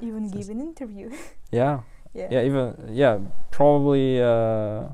Even 0.00 0.28
give 0.30 0.48
an 0.48 0.60
interview. 0.60 1.10
yeah 1.50 1.80
yeah. 2.14 2.28
yeah 2.30 2.42
even 2.42 2.74
yeah 2.90 3.18
probably 3.50 4.20
uh, 4.20 4.88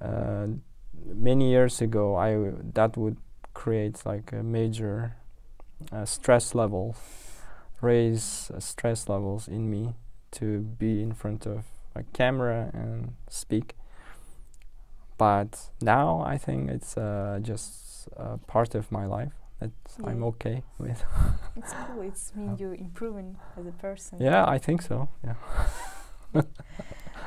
uh, 0.00 0.46
many 1.14 1.50
years 1.50 1.80
ago 1.80 2.16
I 2.16 2.32
w- 2.32 2.58
that 2.74 2.96
would 2.96 3.16
create 3.54 4.04
like 4.04 4.32
a 4.32 4.42
major 4.42 5.14
uh, 5.92 6.04
stress 6.04 6.54
level 6.54 6.96
raise 7.80 8.50
uh, 8.54 8.60
stress 8.60 9.08
levels 9.08 9.48
in 9.48 9.70
me 9.70 9.94
to 10.32 10.60
be 10.60 11.02
in 11.02 11.12
front 11.12 11.46
of 11.46 11.64
a 11.94 12.02
camera 12.12 12.70
and 12.74 13.14
speak. 13.28 13.74
But 15.16 15.70
now 15.80 16.20
I 16.26 16.38
think 16.38 16.70
it's 16.70 16.96
uh, 16.96 17.38
just 17.42 18.08
a 18.16 18.38
part 18.38 18.74
of 18.74 18.92
my 18.92 19.06
life 19.06 19.32
that 19.60 19.70
Yeah. 19.98 20.10
I'm 20.10 20.22
okay 20.24 20.62
with. 20.78 21.02
It's 21.56 21.72
cool. 21.86 22.02
It's 22.02 22.32
mean 22.36 22.56
you're 22.58 22.74
improving 22.74 23.36
as 23.58 23.66
a 23.66 23.72
person. 23.72 24.18
yeah, 24.20 24.44
I 24.46 24.58
think 24.58 24.82
so. 24.82 25.08
Yeah. 25.24 25.34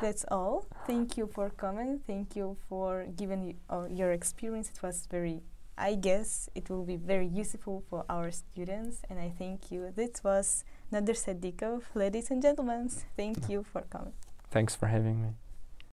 That's 0.01 0.25
all. 0.31 0.65
Thank 0.87 1.17
you 1.17 1.27
for 1.27 1.49
coming. 1.51 1.99
Thank 2.07 2.35
you 2.35 2.57
for 2.69 3.05
giving 3.15 3.57
uh, 3.69 3.85
your 3.89 4.11
experience. 4.11 4.69
It 4.73 4.81
was 4.81 5.05
very, 5.11 5.41
I 5.77 5.93
guess, 5.95 6.49
it 6.55 6.69
will 6.69 6.85
be 6.85 6.95
very 6.97 7.27
useful 7.27 7.83
for 7.89 8.03
our 8.09 8.31
students. 8.31 9.01
And 9.09 9.19
I 9.19 9.29
thank 9.37 9.71
you. 9.71 9.91
This 9.95 10.23
was 10.23 10.63
Nodir 10.91 11.15
Siddikov. 11.15 11.83
Ladies 11.93 12.31
and 12.31 12.41
gentlemen, 12.41 12.89
thank 13.15 13.47
you 13.49 13.63
for 13.63 13.81
coming. 13.89 14.13
Thanks 14.49 14.75
for 14.75 14.87
having 14.87 15.21
me. 15.21 15.29